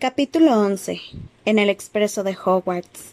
Capítulo 0.00 0.58
11. 0.58 0.98
En 1.44 1.58
el 1.58 1.68
expreso 1.68 2.24
de 2.24 2.34
Hogwarts. 2.34 3.12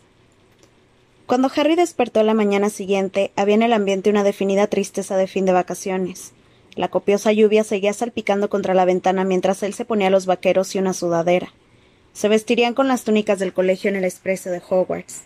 Cuando 1.26 1.52
Harry 1.54 1.76
despertó 1.76 2.24
la 2.24 2.34
mañana 2.34 2.70
siguiente, 2.70 3.34
había 3.36 3.56
en 3.56 3.64
el 3.64 3.74
ambiente 3.74 4.10
una 4.10 4.24
definida 4.24 4.68
tristeza 4.68 5.18
de 5.18 5.28
fin 5.28 5.44
de 5.44 5.52
vacaciones. 5.52 6.32
La 6.76 6.88
copiosa 6.88 7.34
lluvia 7.34 7.66
seguía 7.66 7.92
salpicando 7.92 8.50
contra 8.50 8.74
la 8.74 8.86
ventana 8.86 9.26
mientras 9.26 9.64
él 9.64 9.74
se 9.74 9.84
ponía 9.84 10.10
los 10.10 10.28
vaqueros 10.28 10.74
y 10.76 10.80
una 10.80 10.94
sudadera. 10.94 11.52
Se 12.14 12.30
vestirían 12.30 12.74
con 12.74 12.88
las 12.88 13.04
túnicas 13.04 13.38
del 13.38 13.52
colegio 13.52 13.90
en 13.90 13.98
el 13.98 14.06
expreso 14.06 14.50
de 14.50 14.62
Hogwarts. 14.66 15.24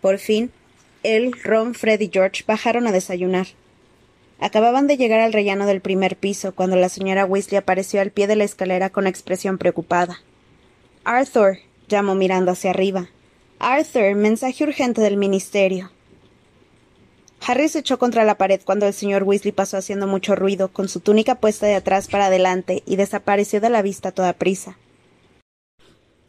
Por 0.00 0.18
fin, 0.18 0.50
él, 1.04 1.32
Ron, 1.44 1.76
Fred 1.76 2.00
y 2.00 2.10
George 2.12 2.42
bajaron 2.44 2.88
a 2.88 2.92
desayunar. 2.92 3.46
Acababan 4.40 4.88
de 4.88 4.96
llegar 4.96 5.20
al 5.20 5.32
rellano 5.32 5.64
del 5.64 5.80
primer 5.80 6.16
piso 6.16 6.56
cuando 6.56 6.74
la 6.74 6.88
señora 6.88 7.24
Weasley 7.24 7.58
apareció 7.58 8.00
al 8.00 8.10
pie 8.10 8.26
de 8.26 8.34
la 8.34 8.42
escalera 8.42 8.90
con 8.90 9.06
expresión 9.06 9.58
preocupada. 9.58 10.18
Arthur, 11.04 11.58
llamó 11.88 12.14
mirando 12.14 12.52
hacia 12.52 12.70
arriba. 12.70 13.08
Arthur, 13.58 14.14
mensaje 14.14 14.62
urgente 14.62 15.00
del 15.00 15.16
ministerio. 15.16 15.90
Harry 17.44 17.68
se 17.68 17.80
echó 17.80 17.98
contra 17.98 18.24
la 18.24 18.36
pared 18.36 18.60
cuando 18.64 18.86
el 18.86 18.94
señor 18.94 19.24
Weasley 19.24 19.50
pasó 19.50 19.76
haciendo 19.76 20.06
mucho 20.06 20.36
ruido, 20.36 20.68
con 20.68 20.88
su 20.88 21.00
túnica 21.00 21.34
puesta 21.34 21.66
de 21.66 21.74
atrás 21.74 22.06
para 22.06 22.26
adelante, 22.26 22.84
y 22.86 22.94
desapareció 22.94 23.60
de 23.60 23.68
la 23.68 23.82
vista 23.82 24.10
a 24.10 24.12
toda 24.12 24.34
prisa. 24.34 24.78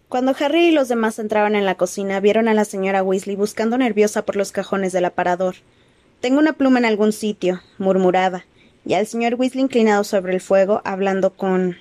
Cuando 0.10 0.36
Harry 0.40 0.70
y 0.70 0.72
los 0.72 0.88
demás 0.88 1.20
entraban 1.20 1.56
en 1.56 1.66
la 1.66 1.76
cocina, 1.76 2.20
vieron 2.20 2.48
a 2.48 2.56
la 2.56 2.66
señora 2.66 3.04
Weasley 3.04 3.36
buscando 3.36 3.78
nerviosa 3.78 4.26
por 4.26 4.36
los 4.36 4.52
cajones 4.52 4.92
del 4.92 5.06
aparador. 5.06 5.56
Tengo 6.20 6.40
una 6.40 6.54
pluma 6.54 6.80
en 6.80 6.86
algún 6.86 7.14
sitio, 7.14 7.62
murmuraba, 7.78 8.46
y 8.86 8.96
al 8.96 9.06
señor 9.06 9.36
Weasley 9.36 9.64
inclinado 9.64 10.04
sobre 10.04 10.34
el 10.34 10.42
fuego, 10.42 10.82
hablando 10.84 11.36
con. 11.36 11.78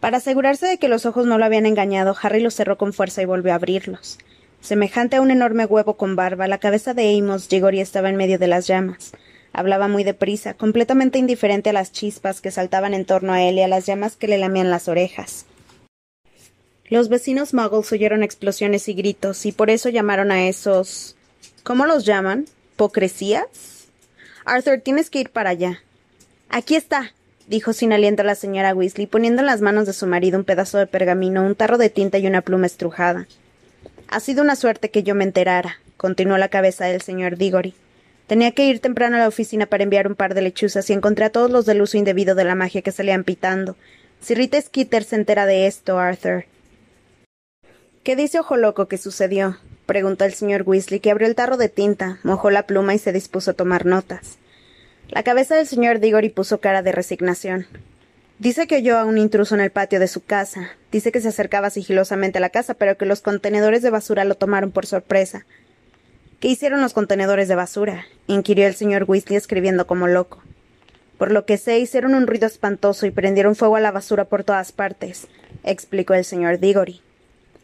Para 0.00 0.16
asegurarse 0.16 0.66
de 0.66 0.78
que 0.78 0.88
los 0.88 1.04
ojos 1.04 1.26
no 1.26 1.36
lo 1.36 1.44
habían 1.44 1.66
engañado, 1.66 2.16
Harry 2.20 2.40
los 2.40 2.54
cerró 2.54 2.78
con 2.78 2.94
fuerza 2.94 3.20
y 3.20 3.26
volvió 3.26 3.52
a 3.52 3.56
abrirlos. 3.56 4.18
Semejante 4.60 5.16
a 5.16 5.20
un 5.20 5.30
enorme 5.30 5.66
huevo 5.66 5.96
con 5.96 6.16
barba, 6.16 6.48
la 6.48 6.58
cabeza 6.58 6.94
de 6.94 7.16
Amos 7.16 7.48
Giggory 7.48 7.80
estaba 7.80 8.08
en 8.08 8.16
medio 8.16 8.38
de 8.38 8.46
las 8.46 8.66
llamas. 8.66 9.12
Hablaba 9.52 9.88
muy 9.88 10.04
deprisa, 10.04 10.54
completamente 10.54 11.18
indiferente 11.18 11.70
a 11.70 11.72
las 11.74 11.92
chispas 11.92 12.40
que 12.40 12.50
saltaban 12.50 12.94
en 12.94 13.04
torno 13.04 13.32
a 13.32 13.42
él 13.42 13.56
y 13.56 13.62
a 13.62 13.68
las 13.68 13.84
llamas 13.84 14.16
que 14.16 14.28
le 14.28 14.38
lamían 14.38 14.70
las 14.70 14.88
orejas. 14.88 15.44
Los 16.88 17.08
vecinos 17.08 17.52
muggles 17.54 17.92
oyeron 17.92 18.22
explosiones 18.22 18.88
y 18.88 18.94
gritos, 18.94 19.44
y 19.46 19.52
por 19.52 19.70
eso 19.70 19.90
llamaron 19.90 20.30
a 20.30 20.48
esos. 20.48 21.16
¿Cómo 21.62 21.86
los 21.86 22.04
llaman? 22.04 22.46
¿Hipocresías? 22.74 23.88
Arthur, 24.44 24.80
tienes 24.80 25.10
que 25.10 25.20
ir 25.20 25.30
para 25.30 25.50
allá. 25.50 25.82
Aquí 26.48 26.74
está, 26.74 27.12
dijo 27.50 27.72
sin 27.72 27.92
aliento 27.92 28.22
la 28.22 28.36
señora 28.36 28.72
Weasley, 28.72 29.08
poniendo 29.08 29.40
en 29.42 29.46
las 29.46 29.60
manos 29.60 29.84
de 29.84 29.92
su 29.92 30.06
marido 30.06 30.38
un 30.38 30.44
pedazo 30.44 30.78
de 30.78 30.86
pergamino, 30.86 31.44
un 31.44 31.56
tarro 31.56 31.78
de 31.78 31.90
tinta 31.90 32.16
y 32.16 32.28
una 32.28 32.42
pluma 32.42 32.66
estrujada. 32.66 33.26
Ha 34.06 34.20
sido 34.20 34.42
una 34.42 34.54
suerte 34.54 34.90
que 34.90 35.02
yo 35.02 35.16
me 35.16 35.24
enterara, 35.24 35.80
continuó 35.96 36.38
la 36.38 36.48
cabeza 36.48 36.84
del 36.84 37.02
señor 37.02 37.36
Diggory. 37.36 37.74
Tenía 38.28 38.52
que 38.52 38.66
ir 38.66 38.78
temprano 38.78 39.16
a 39.16 39.18
la 39.18 39.28
oficina 39.28 39.66
para 39.66 39.82
enviar 39.82 40.06
un 40.06 40.14
par 40.14 40.34
de 40.34 40.42
lechuzas 40.42 40.88
y 40.88 40.92
encontré 40.92 41.24
a 41.24 41.30
todos 41.30 41.50
los 41.50 41.66
del 41.66 41.82
uso 41.82 41.98
indebido 41.98 42.36
de 42.36 42.44
la 42.44 42.54
magia 42.54 42.82
que 42.82 42.92
salían 42.92 43.24
pitando. 43.24 43.74
Si 44.20 44.36
Rita 44.36 44.60
Skeeter 44.60 45.02
se 45.02 45.16
entera 45.16 45.44
de 45.44 45.66
esto, 45.66 45.98
Arthur. 45.98 46.44
¿Qué 48.04 48.14
dice 48.14 48.38
Ojo 48.38 48.56
Loco 48.56 48.86
que 48.86 48.96
sucedió? 48.96 49.58
preguntó 49.86 50.24
el 50.24 50.34
señor 50.34 50.62
Weasley, 50.64 51.00
que 51.00 51.10
abrió 51.10 51.26
el 51.26 51.34
tarro 51.34 51.56
de 51.56 51.68
tinta, 51.68 52.20
mojó 52.22 52.52
la 52.52 52.68
pluma 52.68 52.94
y 52.94 52.98
se 52.98 53.12
dispuso 53.12 53.50
a 53.50 53.54
tomar 53.54 53.86
notas. 53.86 54.38
La 55.10 55.24
cabeza 55.24 55.56
del 55.56 55.66
señor 55.66 55.98
Diggory 55.98 56.28
puso 56.28 56.60
cara 56.60 56.82
de 56.82 56.92
resignación. 56.92 57.66
Dice 58.38 58.68
que 58.68 58.76
oyó 58.76 58.96
a 58.96 59.04
un 59.04 59.18
intruso 59.18 59.56
en 59.56 59.60
el 59.60 59.72
patio 59.72 59.98
de 59.98 60.06
su 60.06 60.22
casa. 60.22 60.70
Dice 60.92 61.10
que 61.10 61.20
se 61.20 61.28
acercaba 61.28 61.68
sigilosamente 61.70 62.38
a 62.38 62.40
la 62.40 62.50
casa, 62.50 62.74
pero 62.74 62.96
que 62.96 63.06
los 63.06 63.20
contenedores 63.20 63.82
de 63.82 63.90
basura 63.90 64.24
lo 64.24 64.36
tomaron 64.36 64.70
por 64.70 64.86
sorpresa. 64.86 65.46
¿Qué 66.38 66.46
hicieron 66.46 66.80
los 66.80 66.92
contenedores 66.92 67.48
de 67.48 67.56
basura? 67.56 68.06
inquirió 68.28 68.68
el 68.68 68.76
señor 68.76 69.04
Weasley 69.08 69.36
escribiendo 69.36 69.88
como 69.88 70.06
loco. 70.06 70.44
Por 71.18 71.32
lo 71.32 71.44
que 71.44 71.58
sé, 71.58 71.80
hicieron 71.80 72.14
un 72.14 72.28
ruido 72.28 72.46
espantoso 72.46 73.04
y 73.04 73.10
prendieron 73.10 73.56
fuego 73.56 73.74
a 73.74 73.80
la 73.80 73.90
basura 73.90 74.26
por 74.26 74.44
todas 74.44 74.70
partes, 74.70 75.26
explicó 75.64 76.14
el 76.14 76.24
señor 76.24 76.60
Diggory. 76.60 77.02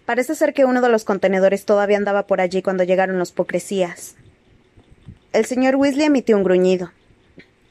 Parece 0.05 0.35
ser 0.35 0.53
que 0.53 0.65
uno 0.65 0.83
de 0.83 0.89
los 0.89 1.05
contenedores 1.05 1.65
todavía 1.65 1.97
andaba 1.97 2.27
por 2.27 2.41
allí 2.41 2.61
cuando 2.61 2.83
llegaron 2.83 3.21
los 3.21 3.31
pocresías. 3.31 4.17
El 5.33 5.47
señor 5.47 5.77
Weasley 5.77 6.07
emitió 6.07 6.37
un 6.37 6.43
gruñido. 6.43 6.91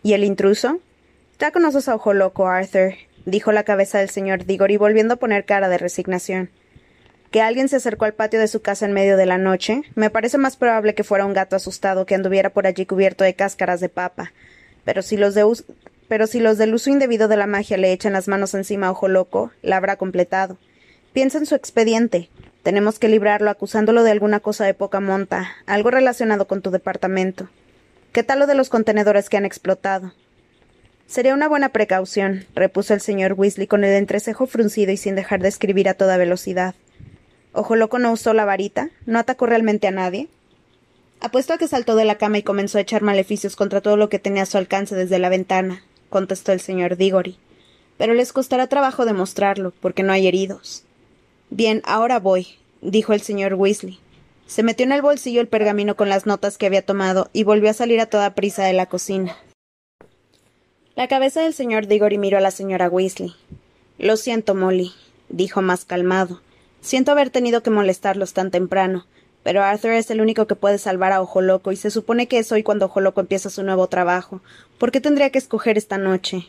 ¿Y 0.06 0.14
el 0.14 0.24
intruso? 0.24 0.82
Ya 1.40 1.50
conoces 1.50 1.90
a 1.90 1.96
Ojo 1.96 2.14
Loco, 2.14 2.48
Arthur, 2.48 2.94
dijo 3.26 3.52
la 3.52 3.64
cabeza 3.64 3.98
del 3.98 4.12
señor 4.12 4.46
Diggory, 4.46 4.78
volviendo 4.78 5.16
a 5.16 5.18
poner 5.18 5.46
cara 5.46 5.68
de 5.68 5.80
resignación. 5.80 6.52
Que 7.32 7.42
alguien 7.42 7.70
se 7.70 7.78
acercó 7.78 8.06
al 8.06 8.14
patio 8.14 8.40
de 8.40 8.48
su 8.48 8.62
casa 8.62 8.86
en 8.86 8.94
medio 8.94 9.18
de 9.18 9.26
la 9.26 9.40
noche, 9.40 9.82
me 9.96 10.12
parece 10.12 10.38
más 10.38 10.58
probable 10.58 10.94
que 10.94 11.04
fuera 11.04 11.26
un 11.26 11.34
gato 11.34 11.56
asustado 11.56 12.06
que 12.06 12.14
anduviera 12.14 12.52
por 12.52 12.68
allí 12.68 12.86
cubierto 12.86 13.24
de 13.24 13.34
cáscaras 13.34 13.80
de 13.80 13.90
papa. 13.90 14.32
Pero 14.84 15.02
si 15.02 15.18
los 15.18 15.34
de 15.34 15.44
pero 16.08 16.28
si 16.28 16.40
los 16.40 16.60
del 16.60 16.76
uso 16.76 16.92
indebido 16.92 17.28
de 17.28 17.38
la 17.38 17.48
magia 17.48 17.78
le 17.78 17.92
echan 17.92 18.14
las 18.14 18.28
manos 18.28 18.54
encima 18.54 18.86
a 18.86 18.92
Ojo 18.92 19.08
Loco, 19.08 19.54
la 19.64 19.78
habrá 19.78 19.96
completado. 19.96 20.60
Piensa 21.14 21.40
en 21.40 21.48
su 21.48 21.56
expediente. 21.56 22.30
Tenemos 22.62 23.00
que 23.00 23.10
librarlo 23.10 23.50
acusándolo 23.50 24.04
de 24.04 24.12
alguna 24.12 24.40
cosa 24.40 24.66
de 24.66 24.76
poca 24.76 25.00
monta, 25.00 25.56
algo 25.66 25.90
relacionado 25.90 26.46
con 26.46 26.62
tu 26.62 26.70
departamento. 26.70 27.50
¿Qué 28.16 28.24
tal 28.24 28.40
lo 28.40 28.48
de 28.48 28.56
los 28.56 28.70
contenedores 28.70 29.28
que 29.28 29.36
han 29.36 29.44
explotado? 29.44 30.14
Sería 31.06 31.34
una 31.34 31.50
buena 31.50 31.68
precaución, 31.68 32.46
repuso 32.56 32.94
el 32.94 33.02
señor 33.02 33.34
Weasley 33.34 33.68
con 33.68 33.84
el 33.84 33.92
entrecejo 33.92 34.48
fruncido 34.48 34.94
y 34.94 34.96
sin 34.96 35.16
dejar 35.16 35.42
de 35.42 35.50
escribir 35.50 35.90
a 35.90 35.96
toda 35.96 36.16
velocidad. 36.16 36.76
¿Ojo 37.52 37.76
loco 37.76 38.00
no 38.00 38.14
usó 38.14 38.34
la 38.34 38.46
varita? 38.46 38.90
¿No 39.06 39.20
atacó 39.20 39.48
realmente 39.48 39.88
a 39.88 39.92
nadie? 39.92 40.30
Apuesto 41.20 41.52
a 41.52 41.58
que 41.58 41.68
saltó 41.68 41.98
de 41.98 42.06
la 42.06 42.16
cama 42.16 42.38
y 42.38 42.44
comenzó 42.44 42.78
a 42.78 42.82
echar 42.82 43.02
maleficios 43.02 43.58
contra 43.58 43.82
todo 43.82 43.98
lo 43.98 44.08
que 44.08 44.18
tenía 44.18 44.44
a 44.44 44.46
su 44.46 44.58
alcance 44.58 44.96
desde 44.96 45.20
la 45.20 45.28
ventana, 45.28 45.84
contestó 46.10 46.54
el 46.54 46.62
señor 46.62 46.96
Diggory. 46.96 47.38
Pero 47.98 48.14
les 48.14 48.32
costará 48.32 48.68
trabajo 48.68 49.04
demostrarlo, 49.04 49.74
porque 49.82 50.04
no 50.04 50.14
hay 50.14 50.26
heridos. 50.26 50.86
Bien, 51.50 51.82
ahora 51.84 52.22
voy, 52.22 52.48
dijo 52.82 53.12
el 53.12 53.20
señor 53.20 53.56
Weasley. 53.56 54.00
Se 54.48 54.64
metió 54.64 54.86
en 54.86 54.92
el 54.92 55.02
bolsillo 55.02 55.42
el 55.42 55.48
pergamino 55.48 55.96
con 55.96 56.10
las 56.10 56.26
notas 56.26 56.58
que 56.58 56.66
había 56.66 56.86
tomado 56.86 57.30
y 57.34 57.44
volvió 57.44 57.70
a 57.70 57.74
salir 57.74 58.00
a 58.00 58.06
toda 58.06 58.36
prisa 58.36 58.64
de 58.64 58.74
la 58.74 58.86
cocina. 58.86 59.36
La 60.96 61.08
cabeza 61.08 61.42
del 61.42 61.54
señor 61.54 61.88
Diggory 61.88 62.18
miró 62.18 62.38
a 62.38 62.42
la 62.42 62.52
señora 62.52 62.88
Weasley. 62.88 63.34
Lo 63.98 64.18
siento, 64.18 64.56
Molly, 64.56 64.94
dijo 65.30 65.62
más 65.62 65.84
calmado. 65.84 66.42
Siento 66.82 67.12
haber 67.12 67.32
tenido 67.32 67.64
que 67.64 67.70
molestarlos 67.70 68.34
tan 68.34 68.52
temprano, 68.52 69.06
pero 69.44 69.64
Arthur 69.64 69.92
es 69.92 70.10
el 70.12 70.22
único 70.22 70.48
que 70.48 70.56
puede 70.56 70.78
salvar 70.78 71.12
a 71.12 71.22
Ojo 71.22 71.42
Loco 71.42 71.72
y 71.72 71.76
se 71.76 71.92
supone 71.92 72.28
que 72.28 72.38
es 72.38 72.52
hoy 72.52 72.64
cuando 72.64 72.86
Ojo 72.86 73.02
Loco 73.02 73.22
empieza 73.22 73.50
su 73.50 73.64
nuevo 73.64 73.88
trabajo. 73.88 74.42
¿Por 74.78 74.92
qué 74.92 75.02
tendría 75.02 75.32
que 75.32 75.40
escoger 75.40 75.78
esta 75.78 75.98
noche? 75.98 76.48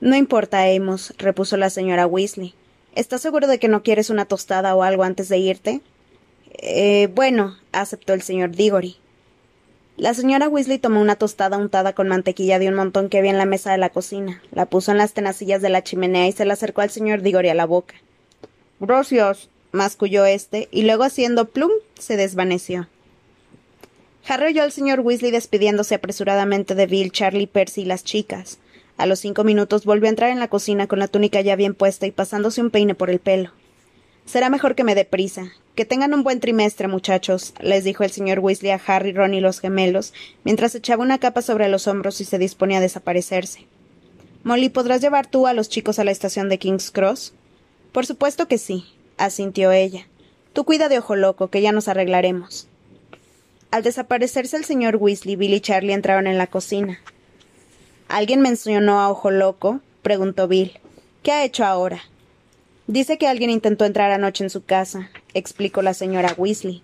No 0.00 0.16
importa, 0.16 0.64
Amos, 0.64 1.12
repuso 1.18 1.56
la 1.56 1.68
señora 1.68 2.06
Weasley. 2.06 2.54
¿Estás 2.94 3.20
seguro 3.20 3.46
de 3.46 3.58
que 3.58 3.68
no 3.68 3.82
quieres 3.82 4.08
una 4.08 4.24
tostada 4.24 4.74
o 4.74 4.82
algo 4.82 5.02
antes 5.02 5.28
de 5.28 5.38
irte? 5.38 5.80
Eh, 6.62 7.08
bueno, 7.14 7.56
aceptó 7.72 8.12
el 8.12 8.20
señor 8.20 8.50
Diggory. 8.50 8.96
La 9.96 10.12
señora 10.12 10.48
Weasley 10.48 10.78
tomó 10.78 11.00
una 11.00 11.16
tostada 11.16 11.56
untada 11.56 11.94
con 11.94 12.08
mantequilla 12.08 12.58
de 12.58 12.68
un 12.68 12.74
montón 12.74 13.08
que 13.08 13.18
había 13.18 13.30
en 13.30 13.38
la 13.38 13.46
mesa 13.46 13.72
de 13.72 13.78
la 13.78 13.88
cocina, 13.88 14.42
la 14.52 14.66
puso 14.66 14.92
en 14.92 14.98
las 14.98 15.14
tenacillas 15.14 15.62
de 15.62 15.70
la 15.70 15.82
chimenea 15.82 16.28
y 16.28 16.32
se 16.32 16.44
la 16.44 16.54
acercó 16.54 16.82
al 16.82 16.90
señor 16.90 17.22
Diggory 17.22 17.48
a 17.48 17.54
la 17.54 17.64
boca. 17.64 17.94
Gracias, 18.78 19.48
masculló 19.72 20.26
éste, 20.26 20.68
y 20.70 20.82
luego 20.82 21.04
haciendo 21.04 21.48
plum 21.48 21.70
se 21.98 22.16
desvaneció. 22.16 22.88
Harry 24.28 24.48
oyó 24.48 24.62
al 24.62 24.72
señor 24.72 25.00
Weasley 25.00 25.30
despidiéndose 25.30 25.94
apresuradamente 25.94 26.74
de 26.74 26.86
Bill, 26.86 27.10
Charlie, 27.10 27.46
Percy 27.46 27.82
y 27.82 27.86
las 27.86 28.04
chicas. 28.04 28.58
A 28.98 29.06
los 29.06 29.20
cinco 29.20 29.44
minutos 29.44 29.86
volvió 29.86 30.06
a 30.06 30.10
entrar 30.10 30.30
en 30.30 30.40
la 30.40 30.48
cocina 30.48 30.86
con 30.86 30.98
la 30.98 31.08
túnica 31.08 31.40
ya 31.40 31.56
bien 31.56 31.74
puesta 31.74 32.06
y 32.06 32.10
pasándose 32.10 32.60
un 32.60 32.70
peine 32.70 32.94
por 32.94 33.08
el 33.08 33.18
pelo. 33.18 33.50
Será 34.30 34.48
mejor 34.48 34.76
que 34.76 34.84
me 34.84 34.94
dé 34.94 35.04
prisa. 35.04 35.50
Que 35.74 35.84
tengan 35.84 36.14
un 36.14 36.22
buen 36.22 36.38
trimestre, 36.38 36.86
muchachos, 36.86 37.52
les 37.58 37.82
dijo 37.82 38.04
el 38.04 38.12
señor 38.12 38.38
Weasley 38.38 38.70
a 38.70 38.80
Harry, 38.86 39.12
Ron 39.12 39.34
y 39.34 39.40
los 39.40 39.58
gemelos, 39.58 40.14
mientras 40.44 40.72
echaba 40.76 41.02
una 41.02 41.18
capa 41.18 41.42
sobre 41.42 41.68
los 41.68 41.88
hombros 41.88 42.20
y 42.20 42.24
se 42.24 42.38
disponía 42.38 42.78
a 42.78 42.80
desaparecerse. 42.80 43.66
Molly, 44.44 44.68
¿podrás 44.68 45.00
llevar 45.00 45.26
tú 45.26 45.48
a 45.48 45.52
los 45.52 45.68
chicos 45.68 45.98
a 45.98 46.04
la 46.04 46.12
estación 46.12 46.48
de 46.48 46.60
King's 46.60 46.92
Cross? 46.92 47.32
Por 47.90 48.06
supuesto 48.06 48.46
que 48.46 48.58
sí, 48.58 48.84
asintió 49.18 49.72
ella. 49.72 50.06
Tú 50.52 50.64
cuida 50.64 50.88
de 50.88 50.98
ojo 50.98 51.16
loco, 51.16 51.48
que 51.48 51.60
ya 51.60 51.72
nos 51.72 51.88
arreglaremos. 51.88 52.68
Al 53.72 53.82
desaparecerse 53.82 54.56
el 54.56 54.64
señor 54.64 54.94
Weasley, 54.94 55.34
Bill 55.34 55.54
y 55.54 55.60
Charlie 55.60 55.92
entraron 55.92 56.28
en 56.28 56.38
la 56.38 56.46
cocina. 56.46 57.00
¿Alguien 58.06 58.42
mencionó 58.42 59.00
a 59.00 59.10
Ojo 59.10 59.32
Loco? 59.32 59.80
preguntó 60.02 60.46
Bill. 60.46 60.78
¿Qué 61.24 61.32
ha 61.32 61.44
hecho 61.44 61.64
ahora? 61.64 62.04
Dice 62.90 63.18
que 63.18 63.28
alguien 63.28 63.50
intentó 63.50 63.84
entrar 63.84 64.10
anoche 64.10 64.42
en 64.42 64.50
su 64.50 64.64
casa, 64.64 65.10
explicó 65.32 65.80
la 65.80 65.94
señora 65.94 66.34
Weasley. 66.36 66.82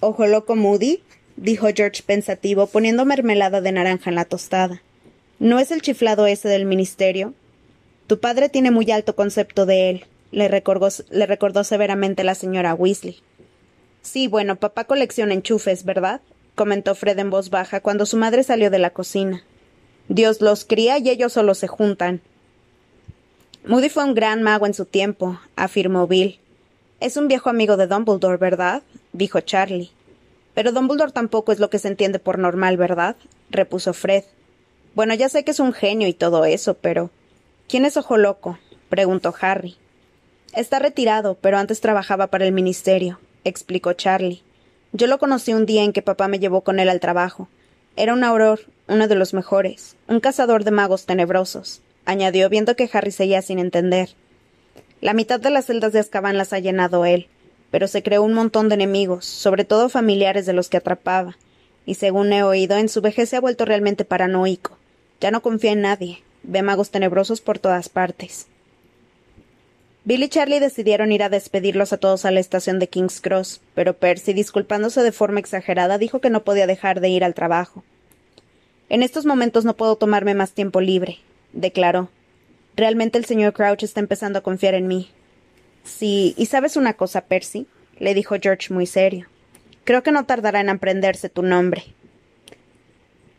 ¿Ojo 0.00 0.26
Loco 0.26 0.56
Moody? 0.56 1.02
dijo 1.36 1.66
George 1.76 2.02
pensativo, 2.02 2.66
poniendo 2.66 3.04
mermelada 3.04 3.60
de 3.60 3.72
naranja 3.72 4.08
en 4.08 4.16
la 4.16 4.24
tostada. 4.24 4.80
¿No 5.38 5.58
es 5.58 5.70
el 5.70 5.82
chiflado 5.82 6.26
ese 6.26 6.48
del 6.48 6.64
ministerio? 6.64 7.34
Tu 8.06 8.20
padre 8.20 8.48
tiene 8.48 8.70
muy 8.70 8.90
alto 8.90 9.14
concepto 9.14 9.66
de 9.66 9.90
él, 9.90 10.06
le 10.30 10.48
recordó, 10.48 10.88
le 11.10 11.26
recordó 11.26 11.62
severamente 11.62 12.24
la 12.24 12.34
señora 12.34 12.72
Weasley. 12.72 13.18
Sí, 14.00 14.28
bueno, 14.28 14.56
papá 14.56 14.84
colecciona 14.84 15.34
enchufes, 15.34 15.84
¿verdad? 15.84 16.22
comentó 16.54 16.94
Fred 16.94 17.18
en 17.18 17.28
voz 17.28 17.50
baja 17.50 17.80
cuando 17.80 18.06
su 18.06 18.16
madre 18.16 18.44
salió 18.44 18.70
de 18.70 18.78
la 18.78 18.88
cocina. 18.88 19.44
Dios 20.08 20.40
los 20.40 20.64
cría 20.64 20.96
y 20.96 21.10
ellos 21.10 21.34
solo 21.34 21.54
se 21.54 21.68
juntan. 21.68 22.22
Moody 23.64 23.90
fue 23.90 24.02
un 24.02 24.14
gran 24.14 24.42
mago 24.42 24.66
en 24.66 24.74
su 24.74 24.86
tiempo, 24.86 25.38
afirmó 25.54 26.08
Bill. 26.08 26.40
Es 26.98 27.16
un 27.16 27.28
viejo 27.28 27.48
amigo 27.48 27.76
de 27.76 27.86
Dumbledore, 27.86 28.36
¿verdad? 28.36 28.82
dijo 29.12 29.40
Charlie. 29.40 29.92
Pero 30.52 30.72
Dumbledore 30.72 31.12
tampoco 31.12 31.52
es 31.52 31.60
lo 31.60 31.70
que 31.70 31.78
se 31.78 31.86
entiende 31.86 32.18
por 32.18 32.40
normal, 32.40 32.76
¿verdad? 32.76 33.14
repuso 33.50 33.92
Fred. 33.92 34.24
Bueno, 34.96 35.14
ya 35.14 35.28
sé 35.28 35.44
que 35.44 35.52
es 35.52 35.60
un 35.60 35.72
genio 35.72 36.08
y 36.08 36.12
todo 36.12 36.44
eso, 36.44 36.74
pero. 36.74 37.10
¿Quién 37.68 37.84
es 37.84 37.96
Ojo 37.96 38.16
Loco? 38.16 38.58
preguntó 38.88 39.32
Harry. 39.40 39.76
Está 40.54 40.80
retirado, 40.80 41.38
pero 41.40 41.56
antes 41.56 41.80
trabajaba 41.80 42.26
para 42.26 42.44
el 42.44 42.52
ministerio, 42.52 43.20
explicó 43.44 43.92
Charlie. 43.92 44.42
Yo 44.90 45.06
lo 45.06 45.20
conocí 45.20 45.54
un 45.54 45.66
día 45.66 45.84
en 45.84 45.92
que 45.92 46.02
papá 46.02 46.26
me 46.26 46.40
llevó 46.40 46.62
con 46.62 46.80
él 46.80 46.88
al 46.88 46.98
trabajo. 46.98 47.48
Era 47.94 48.12
un 48.12 48.24
auror, 48.24 48.58
uno 48.88 49.06
de 49.06 49.14
los 49.14 49.34
mejores, 49.34 49.94
un 50.08 50.18
cazador 50.18 50.64
de 50.64 50.72
magos 50.72 51.06
tenebrosos, 51.06 51.80
añadió 52.04 52.48
viendo 52.48 52.76
que 52.76 52.88
Harry 52.92 53.12
seguía 53.12 53.42
sin 53.42 53.58
entender. 53.58 54.10
La 55.00 55.14
mitad 55.14 55.40
de 55.40 55.50
las 55.50 55.66
celdas 55.66 55.92
de 55.92 55.98
Azkaban 55.98 56.38
las 56.38 56.52
ha 56.52 56.58
llenado 56.58 57.04
él, 57.04 57.28
pero 57.70 57.88
se 57.88 58.02
creó 58.02 58.22
un 58.22 58.34
montón 58.34 58.68
de 58.68 58.74
enemigos, 58.74 59.24
sobre 59.24 59.64
todo 59.64 59.88
familiares 59.88 60.46
de 60.46 60.52
los 60.52 60.68
que 60.68 60.76
atrapaba, 60.76 61.36
y 61.86 61.94
según 61.94 62.32
he 62.32 62.42
oído, 62.42 62.76
en 62.76 62.88
su 62.88 63.00
vejez 63.00 63.28
se 63.28 63.36
ha 63.36 63.40
vuelto 63.40 63.64
realmente 63.64 64.04
paranoico. 64.04 64.76
Ya 65.20 65.30
no 65.30 65.42
confía 65.42 65.72
en 65.72 65.80
nadie, 65.80 66.22
ve 66.42 66.62
magos 66.62 66.90
tenebrosos 66.90 67.40
por 67.40 67.58
todas 67.58 67.88
partes. 67.88 68.46
Bill 70.04 70.24
y 70.24 70.28
Charlie 70.28 70.58
decidieron 70.58 71.12
ir 71.12 71.22
a 71.22 71.28
despedirlos 71.28 71.92
a 71.92 71.96
todos 71.96 72.24
a 72.24 72.32
la 72.32 72.40
estación 72.40 72.80
de 72.80 72.88
King's 72.88 73.20
Cross, 73.20 73.60
pero 73.74 73.94
Percy, 73.94 74.32
disculpándose 74.32 75.02
de 75.02 75.12
forma 75.12 75.38
exagerada, 75.38 75.96
dijo 75.96 76.20
que 76.20 76.30
no 76.30 76.42
podía 76.42 76.66
dejar 76.66 77.00
de 77.00 77.08
ir 77.08 77.22
al 77.22 77.34
trabajo. 77.34 77.84
En 78.88 79.02
estos 79.02 79.26
momentos 79.26 79.64
no 79.64 79.76
puedo 79.76 79.96
tomarme 79.96 80.34
más 80.34 80.52
tiempo 80.52 80.80
libre, 80.80 81.18
declaró. 81.52 82.10
Realmente 82.76 83.18
el 83.18 83.24
señor 83.24 83.52
Crouch 83.52 83.82
está 83.82 84.00
empezando 84.00 84.38
a 84.38 84.42
confiar 84.42 84.74
en 84.74 84.88
mí. 84.88 85.10
Sí, 85.84 86.34
y 86.36 86.46
sabes 86.46 86.76
una 86.76 86.94
cosa, 86.94 87.22
Percy, 87.22 87.66
le 87.98 88.14
dijo 88.14 88.36
George 88.40 88.72
muy 88.72 88.86
serio. 88.86 89.26
Creo 89.84 90.02
que 90.02 90.12
no 90.12 90.24
tardará 90.24 90.60
en 90.60 90.68
aprenderse 90.68 91.28
tu 91.28 91.42
nombre. 91.42 91.84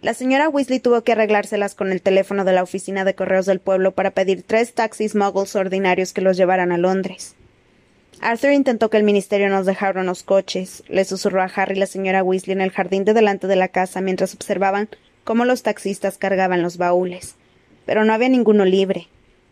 La 0.01 0.13
señora 0.13 0.49
Weasley 0.49 0.81
tuvo 0.81 1.01
que 1.03 1.13
arreglárselas 1.13 1.75
con 1.75 1.91
el 1.91 2.01
teléfono 2.01 2.43
de 2.43 2.51
la 2.51 2.63
oficina 2.63 3.05
de 3.05 3.15
correos 3.15 3.45
del 3.45 3.61
pueblo 3.61 3.93
para 3.93 4.11
pedir 4.11 4.43
tres 4.43 4.73
taxis 4.73 5.15
muggles 5.15 5.55
ordinarios 5.55 6.11
que 6.11 6.19
los 6.19 6.35
llevaran 6.35 6.73
a 6.73 6.77
Londres. 6.77 7.35
Arthur 8.19 8.51
intentó 8.51 8.89
que 8.89 8.97
el 8.97 9.03
ministerio 9.03 9.49
nos 9.49 9.65
dejara 9.65 10.01
unos 10.01 10.23
coches, 10.23 10.83
le 10.89 11.05
susurró 11.05 11.41
a 11.41 11.45
Harry 11.45 11.75
la 11.75 11.85
señora 11.85 12.23
Weasley 12.23 12.53
en 12.53 12.61
el 12.61 12.71
jardín 12.71 13.05
de 13.05 13.13
delante 13.13 13.47
de 13.47 13.55
la 13.55 13.69
casa 13.69 14.01
mientras 14.01 14.33
observaban 14.33 14.89
cómo 15.23 15.45
los 15.45 15.63
taxistas 15.63 16.17
cargaban 16.17 16.61
los 16.61 16.77
baúles. 16.77 17.35
Pero 17.85 18.05
no 18.05 18.13
había 18.13 18.29
ninguno 18.29 18.65
libre. 18.65 19.07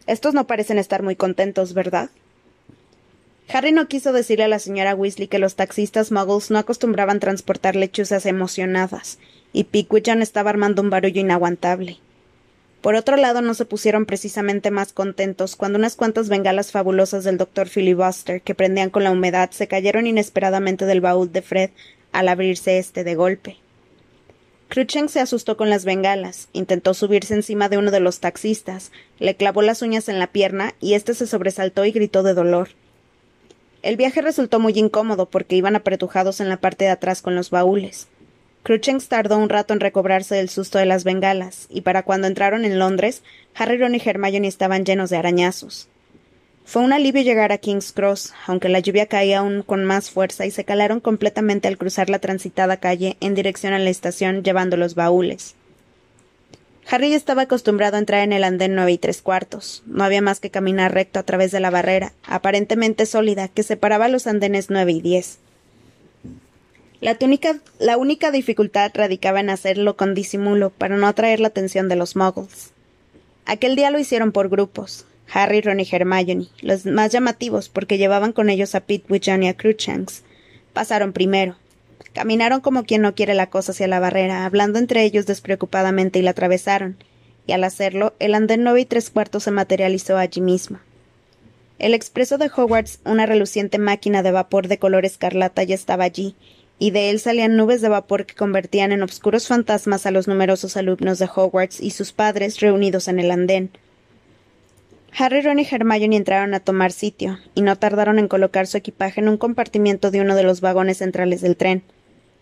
Estos 0.08 0.34
no 0.34 0.48
parecen 0.48 0.78
estar 0.78 1.04
muy 1.04 1.16
contentos, 1.16 1.74
¿verdad? 1.74 2.10
Harry 3.54 3.72
no 3.72 3.88
quiso 3.88 4.14
decirle 4.14 4.46
a 4.46 4.48
la 4.48 4.60
señora 4.60 4.96
Weasley 4.96 5.28
que 5.28 5.40
los 5.40 5.56
taxistas 5.56 6.12
muggles 6.12 6.52
no 6.52 6.60
acostumbraban 6.60 7.20
transportar 7.20 7.76
lechuzas 7.76 8.26
emocionadas, 8.26 9.20
y 9.52 9.66
Pickwichan 9.66 10.22
estaba 10.22 10.50
armando 10.50 10.82
un 10.82 10.90
barullo 10.90 11.20
inaguantable. 11.20 11.98
Por 12.82 12.96
otro 12.96 13.16
lado, 13.16 13.42
no 13.42 13.54
se 13.54 13.66
pusieron 13.66 14.06
precisamente 14.06 14.72
más 14.72 14.92
contentos 14.92 15.56
cuando 15.56 15.78
unas 15.78 15.96
cuantas 15.96 16.30
bengalas 16.30 16.72
fabulosas 16.72 17.24
del 17.24 17.38
doctor 17.38 17.68
Filibuster, 17.68 18.42
que 18.42 18.56
prendían 18.56 18.90
con 18.90 19.04
la 19.04 19.12
humedad, 19.12 19.52
se 19.52 19.68
cayeron 19.68 20.08
inesperadamente 20.08 20.86
del 20.86 21.02
baúl 21.02 21.32
de 21.32 21.44
Fred 21.44 21.70
al 22.12 22.28
abrirse 22.28 22.80
este 22.80 23.04
de 23.04 23.16
golpe. 23.16 23.61
Cruikshank 24.72 25.10
se 25.10 25.20
asustó 25.20 25.58
con 25.58 25.70
las 25.70 25.84
bengalas, 25.84 26.48
intentó 26.54 26.94
subirse 26.94 27.34
encima 27.34 27.68
de 27.68 27.78
uno 27.78 27.92
de 27.92 28.00
los 28.00 28.22
taxistas, 28.22 28.94
le 29.20 29.36
clavó 29.36 29.62
las 29.62 29.82
uñas 29.82 30.08
en 30.08 30.18
la 30.18 30.28
pierna 30.28 30.76
y 30.80 30.94
éste 30.94 31.14
se 31.14 31.28
sobresaltó 31.28 31.84
y 31.84 31.92
gritó 31.92 32.24
de 32.24 32.34
dolor. 32.34 32.70
El 33.82 33.98
viaje 33.98 34.22
resultó 34.22 34.62
muy 34.62 34.72
incómodo 34.80 35.26
porque 35.26 35.58
iban 35.58 35.76
apretujados 35.76 36.40
en 36.40 36.48
la 36.48 36.56
parte 36.56 36.86
de 36.86 36.92
atrás 36.92 37.22
con 37.22 37.36
los 37.36 37.50
baúles. 37.50 38.08
Cruikshanks 38.64 39.10
tardó 39.10 39.38
un 39.40 39.50
rato 39.50 39.74
en 39.74 39.82
recobrarse 39.82 40.36
del 40.36 40.48
susto 40.48 40.78
de 40.78 40.86
las 40.86 41.04
bengalas, 41.04 41.68
y 41.70 41.82
para 41.82 42.04
cuando 42.04 42.28
entraron 42.28 42.64
en 42.64 42.80
Londres, 42.80 43.24
Harry, 43.56 43.78
Ron 43.78 43.96
y 43.96 44.02
Hermione 44.02 44.48
estaban 44.48 44.86
llenos 44.86 45.10
de 45.10 45.18
arañazos. 45.18 45.90
Fue 46.72 46.82
un 46.82 46.94
alivio 46.94 47.22
llegar 47.22 47.52
a 47.52 47.58
King's 47.58 47.92
Cross, 47.92 48.34
aunque 48.48 48.70
la 48.70 48.80
lluvia 48.80 49.06
caía 49.06 49.40
aún 49.40 49.62
con 49.62 49.84
más 49.84 50.10
fuerza 50.10 50.46
y 50.46 50.52
se 50.52 50.64
calaron 50.64 51.02
completamente 51.02 51.68
al 51.68 51.78
cruzar 51.78 52.10
la 52.10 52.20
transitada 52.20 52.78
calle 52.78 53.18
en 53.20 53.36
dirección 53.36 53.74
a 53.74 53.80
la 53.80 53.90
estación 53.90 54.42
llevando 54.42 54.78
los 54.78 54.96
baúles. 54.96 55.56
Harry 56.90 57.14
estaba 57.14 57.42
acostumbrado 57.42 57.98
a 57.98 58.00
entrar 58.00 58.22
en 58.22 58.32
el 58.32 58.46
andén 58.46 58.74
nueve 58.74 58.94
y 58.94 58.98
tres 58.98 59.22
cuartos. 59.22 59.84
No 59.86 60.06
había 60.06 60.22
más 60.22 60.40
que 60.40 60.50
caminar 60.50 60.94
recto 60.94 61.20
a 61.20 61.24
través 61.24 61.52
de 61.52 61.60
la 61.60 61.72
barrera, 61.72 62.14
aparentemente 62.24 63.06
sólida, 63.06 63.50
que 63.50 63.64
separaba 63.64 64.08
los 64.08 64.26
andenes 64.26 64.70
nueve 64.70 64.94
y 64.94 65.02
diez. 65.02 65.40
La, 67.02 67.18
la 67.80 67.98
única 67.98 68.32
dificultad 68.32 68.92
radicaba 68.94 69.42
en 69.42 69.50
hacerlo 69.50 69.98
con 69.98 70.16
disimulo 70.16 70.70
para 70.70 70.96
no 70.96 71.08
atraer 71.08 71.42
la 71.42 71.50
atención 71.50 71.90
de 71.90 71.98
los 71.98 72.16
muggles. 72.16 72.72
Aquel 73.46 73.76
día 73.76 73.92
lo 73.92 74.00
hicieron 74.00 74.32
por 74.32 74.48
grupos, 74.48 75.06
Harry, 75.34 75.62
Ron 75.62 75.80
y 75.80 75.88
Hermione, 75.90 76.48
los 76.62 76.86
más 76.86 77.12
llamativos 77.12 77.70
porque 77.70 77.98
llevaban 77.98 78.34
con 78.34 78.50
ellos 78.50 78.76
a 78.76 78.82
Pitwichan 78.82 79.44
y 79.44 79.48
a 79.48 79.56
Cruikshanks. 79.56 80.24
Pasaron 80.74 81.14
primero. 81.14 81.56
Caminaron 82.14 82.60
como 82.60 82.84
quien 82.84 83.02
no 83.02 83.16
quiere 83.16 83.34
la 83.34 83.50
cosa 83.50 83.72
hacia 83.72 83.88
la 83.88 84.00
barrera, 84.00 84.46
hablando 84.46 84.80
entre 84.80 85.04
ellos 85.04 85.26
despreocupadamente 85.26 86.20
y 86.20 86.22
la 86.22 86.32
atravesaron, 86.32 86.98
y 87.48 87.54
al 87.54 87.64
hacerlo, 87.64 88.14
el 88.20 88.36
andén 88.36 88.64
nueve 88.64 88.82
y 88.82 88.86
tres 88.86 89.10
cuartos 89.10 89.44
se 89.44 89.52
materializó 89.52 90.18
allí 90.18 90.42
mismo. 90.42 90.80
El 91.80 91.94
expreso 91.94 92.38
de 92.38 92.52
Hogwarts, 92.54 93.00
una 93.06 93.26
reluciente 93.26 93.78
máquina 93.78 94.24
de 94.24 94.32
vapor 94.32 94.68
de 94.68 94.78
color 94.78 95.06
escarlata, 95.06 95.64
ya 95.64 95.76
estaba 95.76 96.04
allí, 96.04 96.36
y 96.78 96.92
de 96.92 97.10
él 97.10 97.20
salían 97.20 97.56
nubes 97.56 97.82
de 97.82 97.90
vapor 97.90 98.26
que 98.26 98.36
convertían 98.36 98.92
en 98.92 99.04
obscuros 99.04 99.48
fantasmas 99.48 100.06
a 100.06 100.12
los 100.12 100.28
numerosos 100.28 100.76
alumnos 100.78 101.18
de 101.20 101.30
Hogwarts 101.34 101.80
y 101.80 101.92
sus 101.92 102.12
padres 102.12 102.60
reunidos 102.60 103.08
en 103.08 103.20
el 103.20 103.32
andén. 103.32 103.72
Harry, 105.18 105.42
Ron 105.42 105.60
y 105.60 105.68
Hermione 105.70 106.16
entraron 106.16 106.54
a 106.54 106.62
tomar 106.62 106.92
sitio, 106.92 107.38
y 107.54 107.62
no 107.62 107.76
tardaron 107.76 108.18
en 108.18 108.28
colocar 108.28 108.66
su 108.68 108.78
equipaje 108.78 109.20
en 109.20 109.28
un 109.28 109.38
compartimiento 109.38 110.10
de 110.10 110.22
uno 110.22 110.36
de 110.36 110.44
los 110.44 110.62
vagones 110.62 111.00
centrales 111.00 111.42
del 111.42 111.58
tren. 111.58 111.84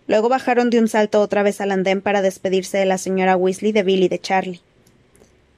Luego 0.07 0.29
bajaron 0.29 0.69
de 0.69 0.79
un 0.79 0.87
salto 0.87 1.21
otra 1.21 1.43
vez 1.43 1.61
al 1.61 1.71
andén 1.71 2.01
para 2.01 2.21
despedirse 2.21 2.77
de 2.77 2.85
la 2.85 2.97
señora 2.97 3.35
Weasley, 3.35 3.71
de 3.71 3.83
Bill 3.83 4.03
y 4.03 4.07
de 4.07 4.19
Charlie. 4.19 4.61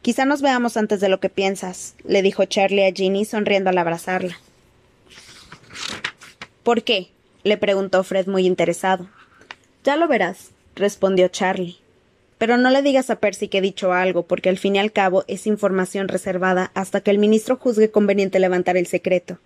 Quizá 0.02 0.26
nos 0.26 0.42
veamos 0.42 0.78
antes 0.78 1.00
de 1.00 1.10
lo 1.10 1.20
que 1.20 1.30
piensas, 1.30 1.96
le 2.04 2.22
dijo 2.22 2.46
Charlie 2.46 2.88
a 2.88 2.92
Ginny 2.92 3.26
sonriendo 3.26 3.70
al 3.70 3.78
abrazarla. 3.78 4.40
¿Por 6.64 6.84
qué? 6.84 7.10
le 7.44 7.58
preguntó 7.58 8.04
Fred 8.04 8.28
muy 8.28 8.46
interesado. 8.46 9.10
Ya 9.84 9.96
lo 9.96 10.08
verás, 10.08 10.52
respondió 10.76 11.28
Charlie. 11.28 11.78
Pero 12.42 12.58
no 12.58 12.72
le 12.72 12.82
digas 12.82 13.12
a 13.12 13.18
Percy 13.18 13.50
que 13.50 13.60
he 13.60 13.62
dicho 13.62 13.94
algo, 13.94 14.24
porque 14.24 14.50
al 14.50 14.58
fin 14.58 14.76
y 14.76 14.80
al 14.80 14.92
cabo 14.92 15.24
es 15.28 15.46
información 15.46 16.08
reservada 16.08 16.72
hasta 16.74 17.02
que 17.02 17.12
el 17.12 17.20
ministro 17.20 17.56
juzgue 17.56 17.92
conveniente 17.92 18.40
levantar 18.40 18.78
el 18.78 18.88
secreto. 18.88 19.38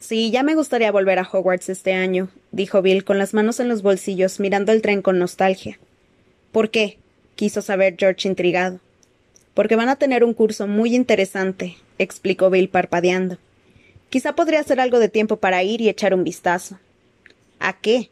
Sí, 0.00 0.32
ya 0.32 0.42
me 0.42 0.56
gustaría 0.56 0.90
volver 0.90 1.20
a 1.20 1.28
Hogwarts 1.30 1.68
este 1.68 1.92
año, 1.92 2.30
dijo 2.50 2.82
Bill 2.82 3.04
con 3.04 3.16
las 3.16 3.32
manos 3.32 3.60
en 3.60 3.68
los 3.68 3.82
bolsillos, 3.82 4.40
mirando 4.40 4.72
el 4.72 4.82
tren 4.82 5.02
con 5.02 5.20
nostalgia. 5.20 5.78
¿Por 6.50 6.70
qué? 6.70 6.98
quiso 7.36 7.62
saber 7.62 7.94
George 7.96 8.26
intrigado. 8.26 8.80
Porque 9.54 9.76
van 9.76 9.88
a 9.88 9.94
tener 9.94 10.24
un 10.24 10.34
curso 10.34 10.66
muy 10.66 10.96
interesante, 10.96 11.76
explicó 11.98 12.50
Bill 12.50 12.70
parpadeando. 12.70 13.38
Quizá 14.10 14.34
podría 14.34 14.58
hacer 14.58 14.80
algo 14.80 14.98
de 14.98 15.10
tiempo 15.10 15.36
para 15.36 15.62
ir 15.62 15.80
y 15.80 15.88
echar 15.88 16.12
un 16.12 16.24
vistazo. 16.24 16.80
¿A 17.60 17.78
qué? 17.78 18.10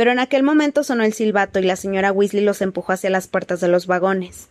Pero 0.00 0.12
en 0.12 0.18
aquel 0.18 0.42
momento 0.42 0.82
sonó 0.82 1.04
el 1.04 1.12
silbato 1.12 1.58
y 1.58 1.62
la 1.62 1.76
señora 1.76 2.10
Weasley 2.10 2.42
los 2.42 2.62
empujó 2.62 2.94
hacia 2.94 3.10
las 3.10 3.28
puertas 3.28 3.60
de 3.60 3.68
los 3.68 3.86
vagones. 3.86 4.48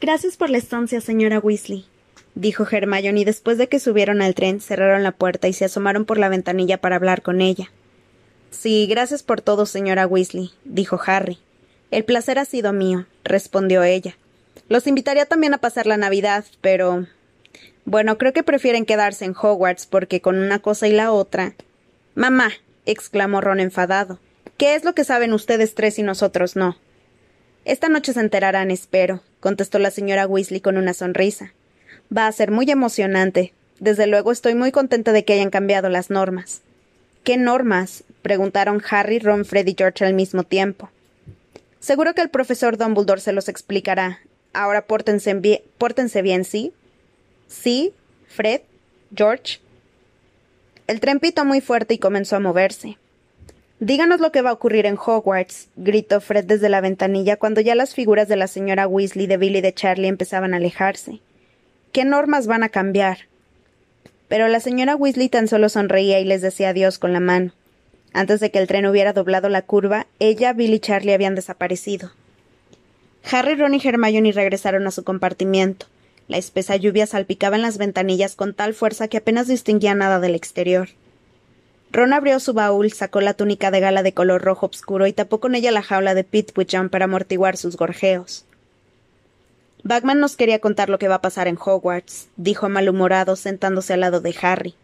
Gracias 0.00 0.36
por 0.36 0.50
la 0.50 0.58
estancia, 0.58 1.00
señora 1.00 1.38
Weasley, 1.38 1.86
dijo 2.34 2.66
Hermione, 2.68 3.20
y 3.20 3.24
después 3.24 3.56
de 3.56 3.68
que 3.68 3.78
subieron 3.78 4.20
al 4.20 4.34
tren, 4.34 4.60
cerraron 4.60 5.04
la 5.04 5.12
puerta 5.12 5.46
y 5.46 5.52
se 5.52 5.66
asomaron 5.66 6.06
por 6.06 6.18
la 6.18 6.28
ventanilla 6.28 6.80
para 6.80 6.96
hablar 6.96 7.22
con 7.22 7.40
ella. 7.40 7.70
Sí, 8.50 8.88
gracias 8.88 9.22
por 9.22 9.42
todo, 9.42 9.64
señora 9.64 10.08
Weasley, 10.08 10.50
dijo 10.64 11.00
Harry. 11.06 11.38
El 11.92 12.04
placer 12.04 12.40
ha 12.40 12.44
sido 12.44 12.72
mío, 12.72 13.06
respondió 13.22 13.84
ella. 13.84 14.16
Los 14.68 14.88
invitaría 14.88 15.26
también 15.26 15.54
a 15.54 15.58
pasar 15.58 15.86
la 15.86 15.98
Navidad, 15.98 16.44
pero 16.62 17.06
bueno, 17.84 18.18
creo 18.18 18.32
que 18.32 18.42
prefieren 18.42 18.86
quedarse 18.86 19.24
en 19.24 19.36
Hogwarts 19.40 19.86
porque 19.86 20.20
con 20.20 20.36
una 20.36 20.58
cosa 20.58 20.88
y 20.88 20.92
la 20.94 21.12
otra. 21.12 21.54
Mamá, 22.16 22.50
exclamó 22.86 23.40
Ron 23.40 23.60
enfadado. 23.60 24.18
¿Qué 24.58 24.74
es 24.74 24.82
lo 24.82 24.92
que 24.92 25.04
saben 25.04 25.32
ustedes 25.32 25.76
tres 25.76 26.00
y 26.00 26.02
nosotros 26.02 26.56
no? 26.56 26.76
Esta 27.64 27.88
noche 27.88 28.12
se 28.12 28.18
enterarán, 28.18 28.72
espero, 28.72 29.22
contestó 29.38 29.78
la 29.78 29.92
señora 29.92 30.26
Weasley 30.26 30.60
con 30.60 30.76
una 30.76 30.94
sonrisa. 30.94 31.52
Va 32.14 32.26
a 32.26 32.32
ser 32.32 32.50
muy 32.50 32.68
emocionante. 32.68 33.52
Desde 33.78 34.08
luego 34.08 34.32
estoy 34.32 34.56
muy 34.56 34.72
contenta 34.72 35.12
de 35.12 35.24
que 35.24 35.34
hayan 35.34 35.50
cambiado 35.50 35.88
las 35.88 36.10
normas. 36.10 36.62
¿Qué 37.22 37.36
normas? 37.36 38.02
preguntaron 38.22 38.82
Harry, 38.90 39.20
Ron, 39.20 39.44
Fred 39.44 39.64
y 39.68 39.76
George 39.78 40.04
al 40.04 40.14
mismo 40.14 40.42
tiempo. 40.42 40.90
Seguro 41.78 42.14
que 42.14 42.22
el 42.22 42.28
profesor 42.28 42.76
Dumbledore 42.76 43.20
se 43.20 43.32
los 43.32 43.48
explicará. 43.48 44.18
Ahora 44.52 44.86
pórtense, 44.86 45.34
bien, 45.34 45.60
pórtense 45.78 46.20
bien, 46.20 46.44
¿sí? 46.44 46.72
¿Sí? 47.46 47.92
¿Fred? 48.26 48.62
¿George? 49.14 49.60
El 50.88 50.98
tren 50.98 51.20
pitó 51.20 51.44
muy 51.44 51.60
fuerte 51.60 51.94
y 51.94 51.98
comenzó 51.98 52.34
a 52.34 52.40
moverse. 52.40 52.98
Díganos 53.80 54.18
lo 54.20 54.32
que 54.32 54.42
va 54.42 54.50
a 54.50 54.54
ocurrir 54.54 54.86
en 54.86 54.98
Hogwarts, 54.98 55.68
gritó 55.76 56.20
Fred 56.20 56.44
desde 56.44 56.68
la 56.68 56.80
ventanilla 56.80 57.36
cuando 57.36 57.60
ya 57.60 57.76
las 57.76 57.94
figuras 57.94 58.26
de 58.26 58.34
la 58.34 58.48
señora 58.48 58.88
Weasley, 58.88 59.28
de 59.28 59.36
Billy 59.36 59.58
y 59.58 59.60
de 59.60 59.72
Charlie 59.72 60.08
empezaban 60.08 60.52
a 60.52 60.56
alejarse. 60.56 61.20
¿Qué 61.92 62.04
normas 62.04 62.48
van 62.48 62.64
a 62.64 62.70
cambiar? 62.70 63.28
Pero 64.26 64.48
la 64.48 64.58
señora 64.58 64.96
Weasley 64.96 65.28
tan 65.28 65.46
solo 65.46 65.68
sonreía 65.68 66.18
y 66.18 66.24
les 66.24 66.42
decía 66.42 66.70
adiós 66.70 66.98
con 66.98 67.12
la 67.12 67.20
mano. 67.20 67.52
Antes 68.12 68.40
de 68.40 68.50
que 68.50 68.58
el 68.58 68.66
tren 68.66 68.86
hubiera 68.86 69.12
doblado 69.12 69.48
la 69.48 69.62
curva, 69.62 70.06
ella, 70.18 70.52
Billy 70.52 70.76
y 70.76 70.80
Charlie 70.80 71.14
habían 71.14 71.36
desaparecido. 71.36 72.10
Harry, 73.30 73.54
Ron 73.54 73.74
y 73.74 73.80
Hermione 73.82 74.32
regresaron 74.32 74.86
a 74.88 74.90
su 74.90 75.04
compartimiento. 75.04 75.86
La 76.26 76.36
espesa 76.36 76.74
lluvia 76.76 77.06
salpicaba 77.06 77.56
en 77.56 77.62
las 77.62 77.78
ventanillas 77.78 78.34
con 78.34 78.54
tal 78.54 78.74
fuerza 78.74 79.06
que 79.06 79.18
apenas 79.18 79.46
distinguía 79.46 79.94
nada 79.94 80.18
del 80.18 80.34
exterior. 80.34 80.88
Ron 81.90 82.12
abrió 82.12 82.38
su 82.38 82.52
baúl, 82.52 82.92
sacó 82.92 83.20
la 83.20 83.34
túnica 83.34 83.70
de 83.70 83.80
gala 83.80 84.02
de 84.02 84.12
color 84.12 84.42
rojo 84.42 84.66
oscuro 84.66 85.06
y 85.06 85.12
tapó 85.12 85.40
con 85.40 85.54
ella 85.54 85.70
la 85.70 85.82
jaula 85.82 86.14
de 86.14 86.24
Pitwickham 86.24 86.90
para 86.90 87.06
amortiguar 87.06 87.56
sus 87.56 87.76
gorjeos. 87.76 88.44
Bagman 89.84 90.20
nos 90.20 90.36
quería 90.36 90.58
contar 90.58 90.90
lo 90.90 90.98
que 90.98 91.08
va 91.08 91.16
a 91.16 91.22
pasar 91.22 91.48
en 91.48 91.56
Hogwarts, 91.58 92.28
dijo 92.36 92.68
malhumorado 92.68 93.36
sentándose 93.36 93.94
al 93.94 94.00
lado 94.00 94.20
de 94.20 94.34
Harry. 94.42 94.74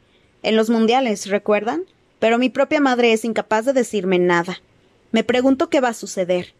En 0.42 0.56
los 0.56 0.70
mundiales, 0.70 1.26
¿recuerdan? 1.26 1.82
Pero 2.20 2.38
mi 2.38 2.48
propia 2.48 2.80
madre 2.80 3.12
es 3.12 3.24
incapaz 3.24 3.66
de 3.66 3.72
decirme 3.74 4.18
nada. 4.18 4.60
Me 5.12 5.24
pregunto 5.24 5.68
qué 5.68 5.80
va 5.80 5.88
a 5.88 5.94
suceder. 5.94 6.54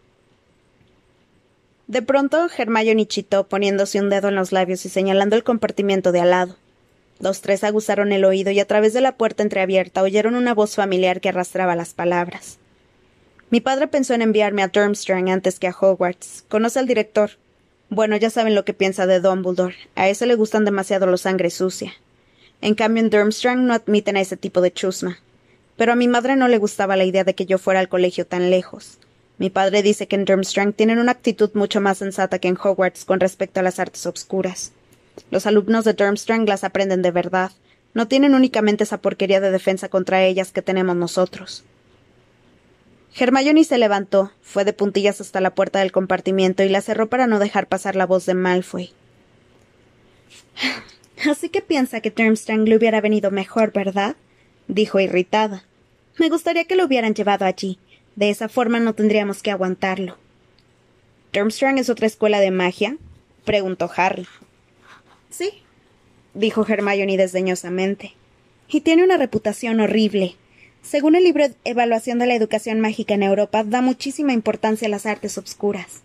De 1.87 2.03
pronto, 2.03 2.49
Hermione 2.57 3.07
chitó, 3.07 3.47
poniéndose 3.47 4.01
un 4.01 4.11
dedo 4.11 4.29
en 4.29 4.35
los 4.35 4.53
labios 4.53 4.85
y 4.85 4.89
señalando 4.89 5.37
el 5.37 5.45
compartimiento 5.45 6.13
de 6.13 6.21
al 6.21 6.31
lado. 6.31 6.57
Los 7.21 7.41
tres 7.41 7.65
aguzaron 7.65 8.13
el 8.13 8.25
oído 8.25 8.51
y 8.51 8.61
a 8.61 8.67
través 8.67 8.93
de 8.93 9.01
la 9.01 9.17
puerta 9.17 9.43
entreabierta 9.43 10.03
oyeron 10.03 10.35
una 10.35 10.55
voz 10.55 10.75
familiar 10.75 11.21
que 11.21 11.29
arrastraba 11.29 11.77
las 11.77 11.95
palabras. 11.95 12.59
Mi 13.51 13.61
padre 13.61 13.87
pensó 13.87 14.15
en 14.15 14.23
enviarme 14.23 14.63
a 14.63 14.69
Durmstrang 14.69 15.31
antes 15.31 15.61
que 15.61 15.69
a 15.69 15.75
Hogwarts. 15.79 16.45
Conoce 16.49 16.79
al 16.79 16.87
director. 16.87 17.31
Bueno, 17.89 18.17
ya 18.17 18.31
saben 18.31 18.55
lo 18.55 18.65
que 18.65 18.75
piensa 18.75 19.07
de 19.07 19.21
Dumbledore. 19.21 19.77
A 19.95 20.09
ese 20.09 20.27
le 20.27 20.35
gustan 20.35 20.65
demasiado 20.65 21.07
los 21.07 21.21
sangre 21.21 21.51
sucia. 21.51 21.93
En 22.61 22.75
cambio, 22.75 23.03
en 23.03 23.11
Durmstrang 23.11 23.67
no 23.67 23.75
admiten 23.75 24.17
a 24.17 24.21
ese 24.21 24.37
tipo 24.37 24.61
de 24.61 24.73
chusma. 24.73 25.19
Pero 25.77 25.93
a 25.93 25.97
mi 25.97 26.09
madre 26.09 26.35
no 26.35 26.49
le 26.49 26.59
gustaba 26.59 26.97
la 26.97 27.05
idea 27.05 27.25
de 27.25 27.35
que 27.35 27.47
yo 27.47 27.59
fuera 27.59 27.81
al 27.81 27.89
colegio 27.89 28.27
tan 28.27 28.51
lejos. 28.51 28.99
Mi 29.39 29.51
padre 29.51 29.83
dice 29.83 30.09
que 30.09 30.17
en 30.17 30.25
Durmstrang 30.25 30.73
tienen 30.73 30.99
una 30.99 31.13
actitud 31.13 31.51
mucho 31.55 31.81
más 31.81 31.99
sensata 31.99 32.39
que 32.39 32.49
en 32.49 32.57
Hogwarts 32.57 33.05
con 33.05 33.21
respecto 33.21 33.61
a 33.61 33.63
las 33.63 33.79
artes 33.79 34.07
obscuras. 34.07 34.73
Los 35.31 35.47
alumnos 35.47 35.85
de 35.85 35.95
Durmstrang 35.95 36.47
las 36.47 36.65
aprenden 36.65 37.03
de 37.03 37.11
verdad. 37.11 37.53
No 37.93 38.09
tienen 38.09 38.35
únicamente 38.35 38.85
esa 38.85 38.99
porquería 38.99 39.41
de 39.41 39.51
defensa 39.51 39.89
contra 39.89 40.25
ellas 40.25 40.53
que 40.53 40.63
tenemos 40.63 40.97
nosotros. 40.97 41.65
Hermione 43.17 43.63
se 43.63 43.79
levantó, 43.79 44.33
fue 44.43 44.65
de 44.65 44.73
puntillas 44.73 45.21
hasta 45.21 45.41
la 45.41 45.55
puerta 45.55 45.79
del 45.79 45.93
compartimiento 45.93 46.65
y 46.65 46.69
la 46.69 46.81
cerró 46.81 47.09
para 47.09 47.29
no 47.29 47.39
dejar 47.39 47.69
pasar 47.69 47.95
la 47.95 48.07
voz 48.07 48.27
de 48.27 48.35
Malfoy. 48.35 48.93
Así 51.31 51.49
que 51.49 51.63
piensa 51.63 52.01
que 52.01 52.11
Durmstrang 52.11 52.65
le 52.65 52.77
hubiera 52.77 53.01
venido 53.01 53.31
mejor, 53.31 53.73
¿verdad? 53.73 54.17
dijo 54.67 54.99
irritada. 54.99 55.65
Me 56.19 56.29
gustaría 56.29 56.65
que 56.65 56.77
lo 56.77 56.87
hubieran 56.87 57.15
llevado 57.15 57.45
allí. 57.45 57.79
De 58.17 58.31
esa 58.31 58.49
forma 58.49 58.81
no 58.81 58.95
tendríamos 58.95 59.43
que 59.43 59.51
aguantarlo. 59.51 60.17
¿Durmstrang 61.33 61.79
es 61.79 61.91
otra 61.91 62.07
escuela 62.07 62.41
de 62.41 62.51
magia? 62.51 62.97
preguntó 63.45 63.91
Harry. 63.97 64.27
Sí, 65.37 65.51
dijo 66.33 66.65
Hermione 66.65 67.17
desdeñosamente. 67.17 68.15
Y 68.69 68.83
tiene 68.83 69.03
una 69.03 69.17
reputación 69.17 69.81
horrible. 69.81 70.37
Según 70.83 71.17
el 71.17 71.25
libro 71.25 71.47
Evaluación 71.65 72.21
de 72.21 72.27
la 72.27 72.37
Educación 72.37 72.79
Mágica 72.79 73.15
en 73.15 73.25
Europa, 73.25 73.65
da 73.65 73.81
muchísima 73.81 74.33
importancia 74.33 74.87
a 74.87 74.91
las 74.91 75.07
artes 75.07 75.37
obscuras. 75.37 76.03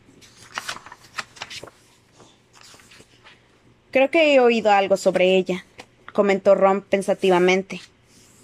Creo 3.92 4.10
que 4.10 4.34
he 4.34 4.40
oído 4.40 4.72
algo 4.72 4.98
sobre 4.98 5.36
ella, 5.36 5.64
comentó 6.12 6.56
Ron 6.56 6.82
pensativamente. 6.82 7.82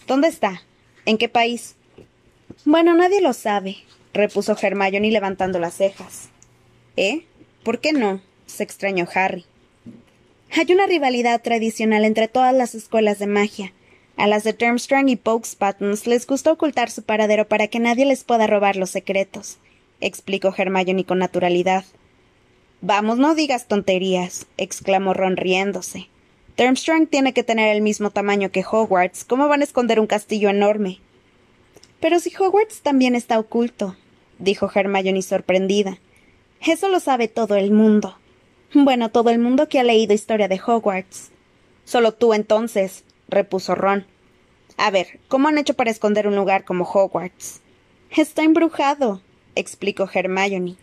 ¿Dónde 0.06 0.28
está? 0.28 0.62
¿En 1.06 1.18
qué 1.18 1.30
país? 1.30 1.76
Bueno, 2.64 2.94
nadie 2.94 3.22
lo 3.22 3.34
sabe, 3.34 3.78
repuso 4.14 4.56
Hermione 4.62 5.10
levantando 5.10 5.58
las 5.58 5.78
cejas. 5.78 6.30
¿Eh? 6.96 7.26
¿Por 7.64 7.80
qué 7.80 7.92
no? 7.92 8.22
se 8.46 8.62
extrañó 8.62 9.08
Harry. 9.16 9.46
Hay 10.58 10.72
una 10.72 10.86
rivalidad 10.86 11.42
tradicional 11.42 12.06
entre 12.06 12.30
todas 12.30 12.56
las 12.56 12.76
escuelas 12.76 13.20
de 13.20 13.28
magia. 13.28 13.74
A 14.16 14.26
las 14.26 14.46
de 14.46 14.54
Durmstrang 14.54 15.10
y 15.10 15.18
Pokes 15.18 15.50
les 16.06 16.26
gusta 16.26 16.54
ocultar 16.54 16.90
su 16.90 17.04
paradero 17.04 17.46
para 17.46 17.68
que 17.68 17.82
nadie 17.82 18.06
les 18.06 18.24
pueda 18.24 18.48
robar 18.48 18.78
los 18.78 18.90
secretos, 18.90 19.58
explicó 20.00 20.54
Hermione 20.56 21.04
con 21.04 21.20
naturalidad. 21.20 21.84
Vamos, 22.80 23.18
no 23.18 23.36
digas 23.36 23.68
tonterías, 23.68 24.48
exclamó 24.56 25.14
Ron 25.14 25.36
riéndose. 25.36 26.08
Durmstrang 26.56 27.08
tiene 27.08 27.34
que 27.34 27.44
tener 27.44 27.76
el 27.76 27.82
mismo 27.82 28.12
tamaño 28.12 28.50
que 28.50 28.64
Hogwarts. 28.64 29.26
¿Cómo 29.26 29.50
van 29.50 29.60
a 29.60 29.66
esconder 29.66 30.00
un 30.00 30.08
castillo 30.08 30.50
enorme? 30.50 31.00
Pero 32.00 32.20
si 32.20 32.32
Hogwarts 32.34 32.80
también 32.80 33.16
está 33.16 33.40
oculto, 33.40 33.98
dijo 34.40 34.72
Hermione 34.74 35.22
sorprendida. 35.22 35.98
Eso 36.66 36.88
lo 36.88 37.02
sabe 37.02 37.28
todo 37.28 37.58
el 37.58 37.72
mundo. 37.72 38.16
Bueno, 38.74 39.10
todo 39.10 39.30
el 39.30 39.40
mundo 39.40 39.70
que 39.70 39.80
ha 39.80 39.84
leído 39.84 40.14
historia 40.14 40.48
de 40.48 40.60
Hogwarts. 40.66 41.32
Solo 41.86 42.14
tú 42.14 42.34
entonces, 42.34 43.04
repuso 43.28 43.76
Ron. 43.76 44.06
A 44.78 44.92
ver, 44.92 45.20
¿cómo 45.28 45.48
han 45.48 45.58
hecho 45.58 45.76
para 45.76 45.92
esconder 45.92 46.28
un 46.28 46.36
lugar 46.36 46.66
como 46.66 46.84
Hogwarts? 46.84 47.62
Está 48.16 48.44
embrujado, 48.44 49.22
explicó 49.56 50.10
Hermione. 50.12 50.76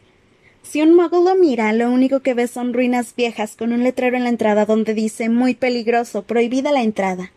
Si 0.63 0.81
un 0.81 0.95
mago 0.95 1.23
lo 1.23 1.35
mira, 1.35 1.73
lo 1.73 1.91
único 1.91 2.21
que 2.21 2.35
ve 2.35 2.47
son 2.47 2.73
ruinas 2.73 3.15
viejas 3.17 3.57
con 3.57 3.73
un 3.73 3.83
letrero 3.83 4.17
en 4.17 4.25
la 4.25 4.31
entrada 4.31 4.65
donde 4.65 4.95
dice 4.95 5.29
muy 5.29 5.55
peligroso, 5.55 6.23
prohibida 6.23 6.73
la 6.73 6.83
entrada. 6.83 7.33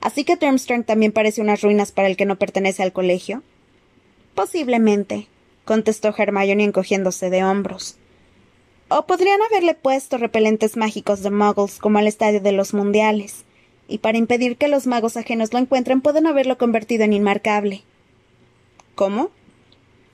¿Así 0.00 0.24
que 0.24 0.36
Durmstrang 0.36 0.84
también 0.84 1.12
parece 1.12 1.40
unas 1.40 1.62
ruinas 1.62 1.90
para 1.90 2.08
el 2.08 2.16
que 2.16 2.26
no 2.26 2.36
pertenece 2.36 2.82
al 2.82 2.92
colegio? 2.92 3.42
Posiblemente, 4.34 5.28
contestó 5.64 6.14
Hermione 6.16 6.64
encogiéndose 6.64 7.30
de 7.30 7.42
hombros. 7.42 7.96
O 8.96 9.06
podrían 9.06 9.40
haberle 9.42 9.74
puesto 9.74 10.18
repelentes 10.18 10.76
mágicos 10.76 11.24
de 11.24 11.32
muggles 11.32 11.80
como 11.80 11.98
al 11.98 12.06
estadio 12.06 12.40
de 12.40 12.52
los 12.52 12.74
mundiales. 12.74 13.44
Y 13.88 13.98
para 13.98 14.18
impedir 14.18 14.56
que 14.56 14.68
los 14.68 14.86
magos 14.86 15.16
ajenos 15.16 15.52
lo 15.52 15.58
encuentren, 15.58 16.00
pueden 16.00 16.28
haberlo 16.28 16.58
convertido 16.58 17.02
en 17.02 17.12
inmarcable. 17.12 17.82
¿Cómo? 18.94 19.32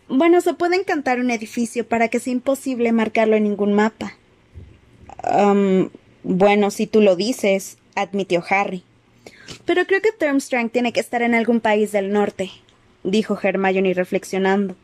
Bueno, 0.08 0.40
se 0.40 0.54
puede 0.54 0.76
encantar 0.76 1.20
un 1.20 1.30
edificio 1.30 1.86
para 1.86 2.08
que 2.08 2.20
sea 2.20 2.32
imposible 2.32 2.90
marcarlo 2.92 3.36
en 3.36 3.44
ningún 3.44 3.74
mapa. 3.74 4.16
bueno, 6.22 6.70
si 6.70 6.86
tú 6.86 7.02
lo 7.02 7.16
dices, 7.16 7.76
admitió 7.94 8.42
Harry. 8.48 8.82
Pero 9.66 9.84
creo 9.84 10.00
que 10.00 10.14
Durmstrang 10.18 10.70
tiene 10.70 10.94
que 10.94 11.00
estar 11.00 11.20
en 11.20 11.34
algún 11.34 11.60
país 11.60 11.92
del 11.92 12.12
norte, 12.12 12.50
dijo 13.04 13.38
Hermione 13.42 13.92
reflexionando. 13.92 14.74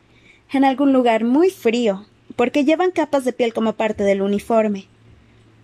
En 0.53 0.65
algún 0.65 0.93
lugar 0.93 1.23
muy 1.23 1.49
frío, 1.49 2.05
porque 2.37 2.63
llevan 2.63 2.91
capas 2.91 3.25
de 3.25 3.33
piel 3.33 3.53
como 3.53 3.73
parte 3.73 4.03
del 4.03 4.21
uniforme. 4.21 4.85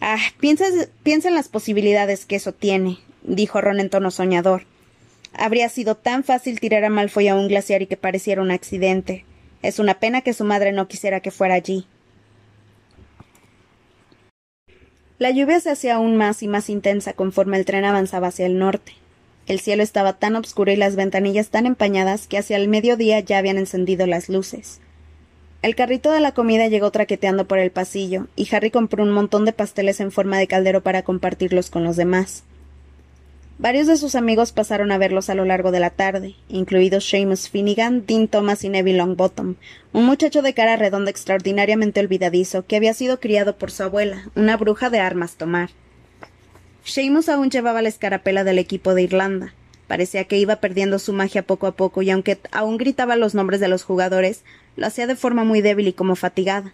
Ah, 0.02 0.18
piensa, 0.42 0.66
en 1.06 1.36
las 1.36 1.48
posibilidades 1.48 2.26
que 2.26 2.36
eso 2.36 2.52
tiene, 2.52 2.98
dijo 3.22 3.62
Ron 3.62 3.80
en 3.80 3.90
tono 3.90 4.12
soñador. 4.12 4.66
Habría 5.32 5.70
sido 5.70 5.96
tan 5.96 6.26
fácil 6.26 6.60
tirar 6.60 6.84
a 6.84 6.90
Malfoy 6.90 7.30
a 7.30 7.36
un 7.36 7.48
glaciar 7.48 7.82
y 7.82 7.88
que 7.88 7.96
pareciera 7.96 8.42
un 8.42 8.52
accidente. 8.52 9.24
Es 9.62 9.80
una 9.80 10.00
pena 10.00 10.22
que 10.22 10.34
su 10.34 10.44
madre 10.44 10.74
no 10.74 10.90
quisiera 10.90 11.22
que 11.22 11.32
fuera 11.32 11.54
allí. 11.54 11.88
La 15.20 15.32
lluvia 15.32 15.60
se 15.60 15.70
hacía 15.70 15.96
aún 15.96 16.18
más 16.18 16.44
y 16.44 16.48
más 16.48 16.70
intensa 16.70 17.14
conforme 17.14 17.58
el 17.58 17.66
tren 17.66 17.86
avanzaba 17.86 18.28
hacia 18.28 18.48
el 18.48 18.58
norte. 18.58 18.94
El 19.46 19.60
cielo 19.60 19.84
estaba 19.84 20.14
tan 20.14 20.36
oscuro 20.36 20.72
y 20.72 20.76
las 20.76 20.96
ventanillas 20.96 21.50
tan 21.50 21.66
empañadas 21.66 22.28
que 22.28 22.38
hacia 22.38 22.58
el 22.58 22.68
mediodía 22.68 23.20
ya 23.20 23.38
habían 23.38 23.58
encendido 23.58 24.08
las 24.08 24.28
luces. 24.28 24.82
El 25.64 25.76
carrito 25.76 26.12
de 26.12 26.20
la 26.20 26.34
comida 26.34 26.68
llegó 26.68 26.92
traqueteando 26.92 27.48
por 27.48 27.58
el 27.58 27.72
pasillo, 27.72 28.28
y 28.36 28.54
Harry 28.54 28.70
compró 28.70 29.02
un 29.02 29.12
montón 29.12 29.46
de 29.46 29.54
pasteles 29.54 30.02
en 30.02 30.12
forma 30.12 30.38
de 30.38 30.46
caldero 30.46 30.84
para 30.84 31.04
compartirlos 31.04 31.70
con 31.70 31.86
los 31.86 31.96
demás. 31.96 32.44
Varios 33.60 33.88
de 33.88 33.96
sus 33.96 34.16
amigos 34.16 34.52
pasaron 34.52 34.92
a 34.92 34.98
verlos 34.98 35.30
a 35.30 35.36
lo 35.36 35.46
largo 35.46 35.72
de 35.72 35.80
la 35.80 35.90
tarde, 35.90 36.36
incluidos 36.50 37.10
Seamus 37.10 37.48
Finnegan, 37.48 38.06
Dean 38.06 38.28
Thomas 38.28 38.66
y 38.66 38.70
Neville 38.70 38.98
Longbottom, 38.98 39.56
un 39.94 40.06
muchacho 40.06 40.42
de 40.42 40.54
cara 40.54 40.76
redonda 40.76 41.10
extraordinariamente 41.10 42.02
olvidadizo 42.02 42.66
que 42.66 42.76
había 42.76 42.94
sido 42.94 43.22
criado 43.22 43.56
por 43.56 43.72
su 43.72 43.84
abuela, 43.84 44.30
una 44.36 44.58
bruja 44.58 44.90
de 44.90 45.00
armas 45.00 45.38
tomar. 45.38 45.70
Seamus 46.84 47.30
aún 47.30 47.50
llevaba 47.50 47.82
la 47.82 47.88
escarapela 47.88 48.44
del 48.44 48.60
equipo 48.60 48.94
de 48.96 49.04
Irlanda. 49.04 49.54
Parecía 49.88 50.26
que 50.26 50.38
iba 50.38 50.58
perdiendo 50.58 51.00
su 51.00 51.14
magia 51.14 51.44
poco 51.44 51.68
a 51.68 51.76
poco 51.78 52.02
y 52.02 52.10
aunque 52.10 52.38
aún 52.52 52.78
gritaba 52.78 53.16
los 53.16 53.34
nombres 53.34 53.62
de 53.62 53.70
los 53.70 53.84
jugadores, 53.84 54.44
lo 54.76 54.88
hacía 54.88 55.08
de 55.08 55.16
forma 55.16 55.44
muy 55.44 55.62
débil 55.62 55.88
y 55.88 55.94
como 55.94 56.16
fatigada. 56.16 56.74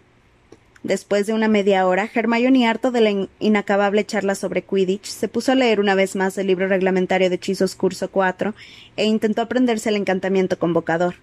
Después 0.83 1.27
de 1.27 1.33
una 1.33 1.49
media 1.49 1.85
hora, 1.85 2.09
Hermione, 2.13 2.67
harto 2.67 2.91
de 2.91 3.01
la 3.01 3.27
inacabable 3.39 4.05
charla 4.05 4.33
sobre 4.33 4.61
Quidditch, 4.61 5.05
se 5.05 5.27
puso 5.27 5.51
a 5.51 5.55
leer 5.55 5.81
una 5.81 5.93
vez 5.93 6.15
más 6.15 6.37
el 6.37 6.47
libro 6.47 6.67
reglamentario 6.67 7.29
de 7.29 7.35
hechizos 7.35 7.75
curso 7.75 8.09
4 8.09 8.55
e 8.95 9.05
intentó 9.05 9.41
aprenderse 9.41 9.89
el 9.89 9.97
encantamiento 9.97 10.57
convocador. 10.57 11.15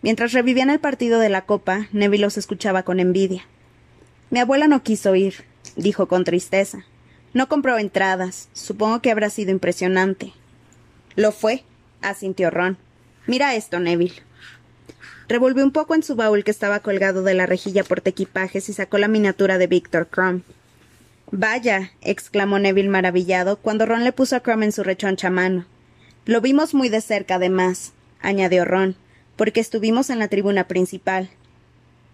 Mientras 0.00 0.32
revivían 0.32 0.70
el 0.70 0.80
partido 0.80 1.18
de 1.18 1.28
la 1.28 1.44
copa, 1.44 1.88
Neville 1.92 2.22
los 2.22 2.38
escuchaba 2.38 2.84
con 2.84 3.00
envidia. 3.00 3.46
Mi 4.30 4.38
abuela 4.38 4.66
no 4.66 4.82
quiso 4.82 5.14
ir, 5.14 5.34
dijo 5.76 6.08
con 6.08 6.24
tristeza. 6.24 6.84
No 7.34 7.48
compró 7.48 7.78
entradas. 7.78 8.48
Supongo 8.52 9.02
que 9.02 9.10
habrá 9.10 9.28
sido 9.28 9.50
impresionante. 9.50 10.32
Lo 11.16 11.32
fue, 11.32 11.64
asintió 12.00 12.50
Ron. 12.50 12.78
Mira 13.26 13.54
esto, 13.54 13.78
Neville. 13.80 14.22
Revolvió 15.28 15.64
un 15.64 15.72
poco 15.72 15.94
en 15.94 16.02
su 16.02 16.16
baúl 16.16 16.42
que 16.42 16.50
estaba 16.50 16.80
colgado 16.80 17.22
de 17.22 17.34
la 17.34 17.46
rejilla 17.46 17.84
portequipajes 17.84 18.68
y 18.68 18.72
sacó 18.72 18.98
la 18.98 19.08
miniatura 19.08 19.58
de 19.58 19.66
Victor 19.66 20.08
Crumb. 20.08 20.42
Vaya, 21.30 21.92
exclamó 22.00 22.58
Neville 22.58 22.88
maravillado 22.88 23.58
cuando 23.58 23.84
Ron 23.84 24.04
le 24.04 24.12
puso 24.12 24.36
a 24.36 24.40
Crumb 24.40 24.62
en 24.62 24.72
su 24.72 24.82
rechoncha 24.82 25.28
mano. 25.28 25.66
Lo 26.24 26.40
vimos 26.40 26.72
muy 26.72 26.88
de 26.88 27.02
cerca, 27.02 27.34
además, 27.34 27.92
añadió 28.20 28.64
Ron 28.64 28.96
porque 29.38 29.60
estuvimos 29.60 30.10
en 30.10 30.18
la 30.18 30.26
tribuna 30.26 30.66
principal. 30.66 31.30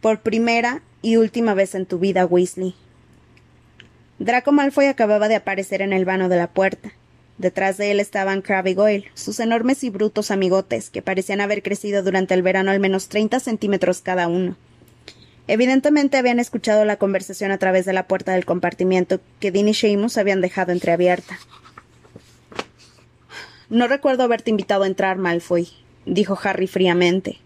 Por 0.02 0.20
primera 0.20 0.82
y 1.00 1.16
última 1.16 1.54
vez 1.54 1.74
en 1.74 1.86
tu 1.86 1.98
vida, 1.98 2.26
Weasley. 2.26 2.74
Draco 4.18 4.52
Malfoy 4.52 4.86
acababa 4.86 5.28
de 5.28 5.36
aparecer 5.36 5.80
en 5.80 5.94
el 5.94 6.04
vano 6.04 6.28
de 6.28 6.36
la 6.36 6.48
puerta. 6.48 6.92
Detrás 7.38 7.76
de 7.76 7.90
él 7.90 8.00
estaban 8.00 8.42
Crabbe 8.42 8.70
y 8.70 8.74
Goyle, 8.74 9.10
sus 9.14 9.40
enormes 9.40 9.82
y 9.82 9.90
brutos 9.90 10.30
amigotes, 10.30 10.90
que 10.90 11.02
parecían 11.02 11.40
haber 11.40 11.62
crecido 11.62 12.02
durante 12.02 12.34
el 12.34 12.42
verano 12.42 12.70
al 12.70 12.78
menos 12.78 13.08
treinta 13.08 13.40
centímetros 13.40 14.00
cada 14.00 14.28
uno. 14.28 14.56
Evidentemente 15.46 16.16
habían 16.16 16.38
escuchado 16.38 16.84
la 16.84 16.96
conversación 16.96 17.50
a 17.50 17.58
través 17.58 17.84
de 17.84 17.92
la 17.92 18.06
puerta 18.06 18.32
del 18.32 18.46
compartimiento 18.46 19.20
que 19.40 19.50
Dean 19.50 19.68
y 19.68 19.74
Seamus 19.74 20.16
habían 20.16 20.40
dejado 20.40 20.72
entreabierta. 20.72 21.38
No 23.68 23.88
recuerdo 23.88 24.22
haberte 24.22 24.50
invitado 24.50 24.84
a 24.84 24.86
entrar, 24.86 25.18
Malfoy, 25.18 25.68
dijo 26.06 26.38
Harry 26.42 26.66
fríamente. 26.66 27.38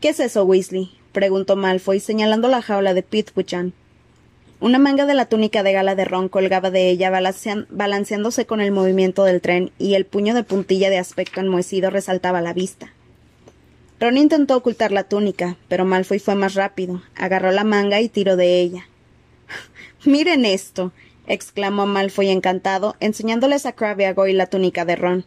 ¿Qué 0.00 0.10
es 0.10 0.20
eso, 0.20 0.44
Weasley? 0.44 0.92
preguntó 1.12 1.56
Malfoy, 1.56 1.98
señalando 2.00 2.48
la 2.48 2.62
jaula 2.62 2.94
de 2.94 3.02
Pitwichan. 3.02 3.74
Una 4.60 4.78
manga 4.78 5.06
de 5.06 5.14
la 5.14 5.24
túnica 5.24 5.62
de 5.62 5.72
gala 5.72 5.94
de 5.94 6.04
Ron 6.04 6.28
colgaba 6.28 6.70
de 6.70 6.90
ella, 6.90 7.10
balanceándose 7.10 8.44
con 8.44 8.60
el 8.60 8.72
movimiento 8.72 9.24
del 9.24 9.40
tren, 9.40 9.72
y 9.78 9.94
el 9.94 10.04
puño 10.04 10.34
de 10.34 10.44
puntilla 10.44 10.90
de 10.90 10.98
aspecto 10.98 11.40
enmohecido 11.40 11.88
resaltaba 11.88 12.42
la 12.42 12.52
vista. 12.52 12.92
Ron 14.00 14.18
intentó 14.18 14.56
ocultar 14.56 14.92
la 14.92 15.04
túnica, 15.04 15.56
pero 15.68 15.86
Malfoy 15.86 16.18
fue 16.18 16.34
más 16.34 16.54
rápido, 16.54 17.02
agarró 17.16 17.52
la 17.52 17.64
manga 17.64 18.02
y 18.02 18.10
tiró 18.10 18.36
de 18.36 18.60
ella. 18.60 18.86
Miren 20.04 20.44
esto, 20.44 20.92
exclamó 21.26 21.86
Malfoy 21.86 22.28
encantado, 22.28 22.96
enseñándoles 23.00 23.64
a 23.64 23.72
Crabbe 23.72 24.02
y 24.02 24.06
a 24.06 24.12
Goyle 24.12 24.36
la 24.36 24.46
túnica 24.46 24.84
de 24.84 24.96
Ron. 24.96 25.24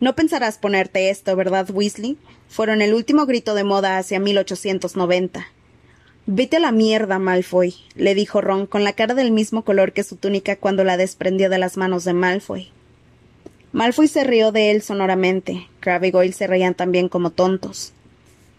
No 0.00 0.16
pensarás 0.16 0.58
ponerte 0.58 1.08
esto, 1.08 1.36
¿verdad, 1.36 1.70
Weasley? 1.70 2.18
Fueron 2.48 2.82
el 2.82 2.94
último 2.94 3.26
grito 3.26 3.54
de 3.54 3.62
moda 3.62 3.98
hacia 3.98 4.18
1890. 4.18 5.46
Vete 6.26 6.58
a 6.58 6.60
la 6.60 6.70
mierda, 6.70 7.18
Malfoy, 7.18 7.74
le 7.96 8.14
dijo 8.14 8.40
Ron 8.40 8.66
con 8.66 8.84
la 8.84 8.92
cara 8.92 9.14
del 9.14 9.32
mismo 9.32 9.64
color 9.64 9.92
que 9.92 10.04
su 10.04 10.14
túnica 10.14 10.54
cuando 10.54 10.84
la 10.84 10.96
desprendió 10.96 11.50
de 11.50 11.58
las 11.58 11.76
manos 11.76 12.04
de 12.04 12.12
Malfoy. 12.12 12.70
Malfoy 13.72 14.06
se 14.06 14.22
rió 14.22 14.52
de 14.52 14.70
él 14.70 14.82
sonoramente. 14.82 15.66
Crabbe 15.80 16.08
y 16.08 16.10
Goyle 16.12 16.32
se 16.32 16.46
reían 16.46 16.74
también 16.74 17.08
como 17.08 17.30
tontos. 17.30 17.92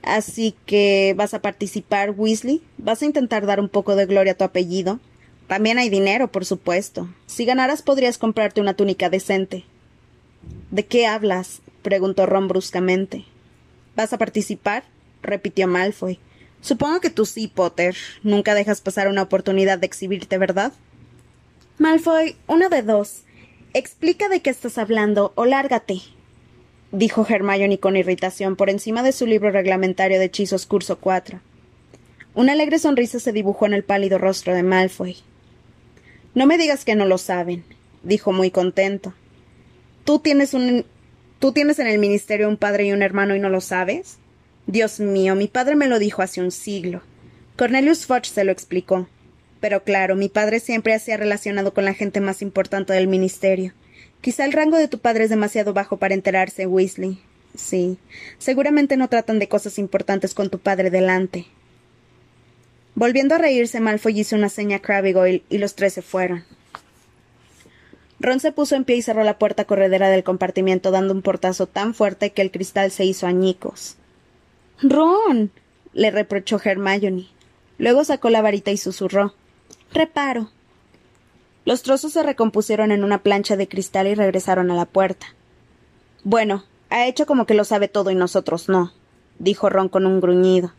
Así 0.01 0.55
que 0.65 1.13
vas 1.15 1.33
a 1.33 1.41
participar, 1.41 2.11
Weasley. 2.11 2.61
¿Vas 2.77 3.01
a 3.01 3.05
intentar 3.05 3.45
dar 3.45 3.61
un 3.61 3.69
poco 3.69 3.95
de 3.95 4.07
gloria 4.07 4.33
a 4.33 4.37
tu 4.37 4.43
apellido? 4.43 4.99
También 5.47 5.77
hay 5.77 5.89
dinero, 5.89 6.29
por 6.29 6.45
supuesto. 6.45 7.07
Si 7.27 7.45
ganaras 7.45 7.81
podrías 7.81 8.17
comprarte 8.17 8.59
una 8.59 8.73
túnica 8.73 9.09
decente. 9.09 9.63
¿De 10.69 10.85
qué 10.85 11.07
hablas? 11.07 11.61
preguntó 11.81 12.25
Ron 12.25 12.49
bruscamente. 12.49 13.23
¿Vas 13.95 14.11
a 14.11 14.17
participar? 14.17 14.83
repitió 15.21 15.67
Malfoy. 15.69 16.19
Supongo 16.63 17.01
que 17.01 17.09
tú 17.09 17.25
sí, 17.25 17.47
Potter. 17.47 17.95
Nunca 18.23 18.55
dejas 18.55 18.79
pasar 18.79 19.09
una 19.09 19.21
oportunidad 19.21 19.77
de 19.79 19.85
exhibirte, 19.85 20.37
¿verdad? 20.37 20.71
Malfoy, 21.77 22.37
uno 22.47 22.69
de 22.69 22.81
dos. 22.81 23.23
Explica 23.73 24.29
de 24.29 24.41
qué 24.41 24.49
estás 24.49 24.77
hablando 24.77 25.33
o 25.35 25.43
lárgate, 25.43 25.99
dijo 26.93 27.27
Hermione 27.27 27.79
con 27.79 27.97
irritación 27.97 28.55
por 28.55 28.69
encima 28.69 29.03
de 29.03 29.11
su 29.11 29.25
libro 29.27 29.51
reglamentario 29.51 30.19
de 30.19 30.25
hechizos 30.25 30.65
curso 30.65 30.99
4. 30.99 31.41
Una 32.33 32.53
alegre 32.53 32.79
sonrisa 32.79 33.19
se 33.19 33.33
dibujó 33.33 33.65
en 33.65 33.73
el 33.73 33.83
pálido 33.83 34.17
rostro 34.17 34.53
de 34.53 34.63
Malfoy. 34.63 35.17
No 36.33 36.45
me 36.45 36.57
digas 36.57 36.85
que 36.85 36.95
no 36.95 37.05
lo 37.05 37.17
saben, 37.17 37.65
dijo 38.03 38.31
muy 38.31 38.51
contento. 38.51 39.13
¿Tú 40.05 40.19
tienes 40.19 40.53
un 40.53 40.85
¿Tú 41.39 41.51
tienes 41.51 41.77
en 41.79 41.87
el 41.87 41.99
ministerio 41.99 42.47
un 42.47 42.55
padre 42.55 42.85
y 42.85 42.93
un 42.93 43.01
hermano 43.01 43.35
y 43.35 43.39
no 43.41 43.49
lo 43.49 43.59
sabes? 43.59 44.17
Dios 44.67 44.99
mío, 44.99 45.35
mi 45.35 45.47
padre 45.47 45.75
me 45.75 45.87
lo 45.87 45.99
dijo 45.99 46.21
hace 46.21 46.41
un 46.41 46.51
siglo. 46.51 47.01
Cornelius 47.57 48.05
Fudge 48.05 48.25
se 48.25 48.43
lo 48.43 48.51
explicó. 48.51 49.07
Pero 49.59 49.83
claro, 49.83 50.15
mi 50.15 50.27
padre 50.29 50.59
siempre 50.59 50.97
se 50.99 51.13
ha 51.13 51.17
relacionado 51.17 51.73
con 51.73 51.85
la 51.85 51.93
gente 51.93 52.19
más 52.19 52.41
importante 52.41 52.91
del 52.91 53.07
ministerio. 53.07 53.73
Quizá 54.19 54.43
el 54.45 54.51
rango 54.51 54.77
de 54.77 54.87
tu 54.87 54.99
padre 54.99 55.25
es 55.25 55.29
demasiado 55.29 55.73
bajo 55.73 55.97
para 55.97 56.13
enterarse, 56.13 56.67
Weasley. 56.67 57.19
Sí, 57.55 57.97
seguramente 58.39 58.97
no 58.97 59.09
tratan 59.09 59.39
de 59.39 59.47
cosas 59.47 59.77
importantes 59.79 60.33
con 60.33 60.49
tu 60.49 60.59
padre 60.59 60.89
delante. 60.89 61.45
Volviendo 62.95 63.35
a 63.35 63.37
reírse, 63.37 63.79
Malfoy 63.79 64.19
hizo 64.19 64.35
una 64.35 64.49
seña 64.49 64.77
a 64.77 64.81
Crabbe 64.81 65.43
y 65.49 65.57
los 65.57 65.75
tres 65.75 65.93
se 65.93 66.01
fueron. 66.01 66.43
Ron 68.19 68.39
se 68.39 68.51
puso 68.51 68.75
en 68.75 68.85
pie 68.85 68.97
y 68.97 69.01
cerró 69.01 69.23
la 69.23 69.37
puerta 69.37 69.65
corredera 69.65 70.09
del 70.09 70.23
compartimiento 70.23 70.91
dando 70.91 71.13
un 71.13 71.21
portazo 71.21 71.67
tan 71.67 71.93
fuerte 71.93 72.31
que 72.31 72.41
el 72.41 72.51
cristal 72.51 72.91
se 72.91 73.05
hizo 73.05 73.27
añicos. 73.27 73.97
Ron. 74.81 75.51
le 75.93 76.11
reprochó 76.11 76.59
Hermione. 76.63 77.27
Luego 77.77 78.03
sacó 78.03 78.29
la 78.29 78.41
varita 78.41 78.71
y 78.71 78.77
susurró. 78.77 79.33
Reparo. 79.93 80.49
Los 81.65 81.83
trozos 81.83 82.13
se 82.13 82.23
recompusieron 82.23 82.91
en 82.91 83.03
una 83.03 83.23
plancha 83.23 83.55
de 83.55 83.67
cristal 83.67 84.07
y 84.07 84.15
regresaron 84.15 84.71
a 84.71 84.75
la 84.75 84.85
puerta. 84.85 85.27
Bueno, 86.23 86.65
ha 86.89 87.07
hecho 87.07 87.25
como 87.25 87.45
que 87.45 87.53
lo 87.53 87.63
sabe 87.63 87.87
todo 87.87 88.11
y 88.11 88.15
nosotros 88.15 88.69
no, 88.69 88.93
dijo 89.39 89.69
Ron 89.69 89.89
con 89.89 90.05
un 90.05 90.19
gruñido. 90.19 90.73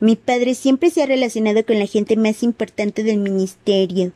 Mi 0.00 0.16
padre 0.16 0.54
siempre 0.54 0.90
se 0.90 1.02
ha 1.02 1.06
relacionado 1.06 1.64
con 1.66 1.78
la 1.78 1.86
gente 1.86 2.16
más 2.16 2.42
importante 2.42 3.02
del 3.02 3.18
ministerio, 3.18 4.12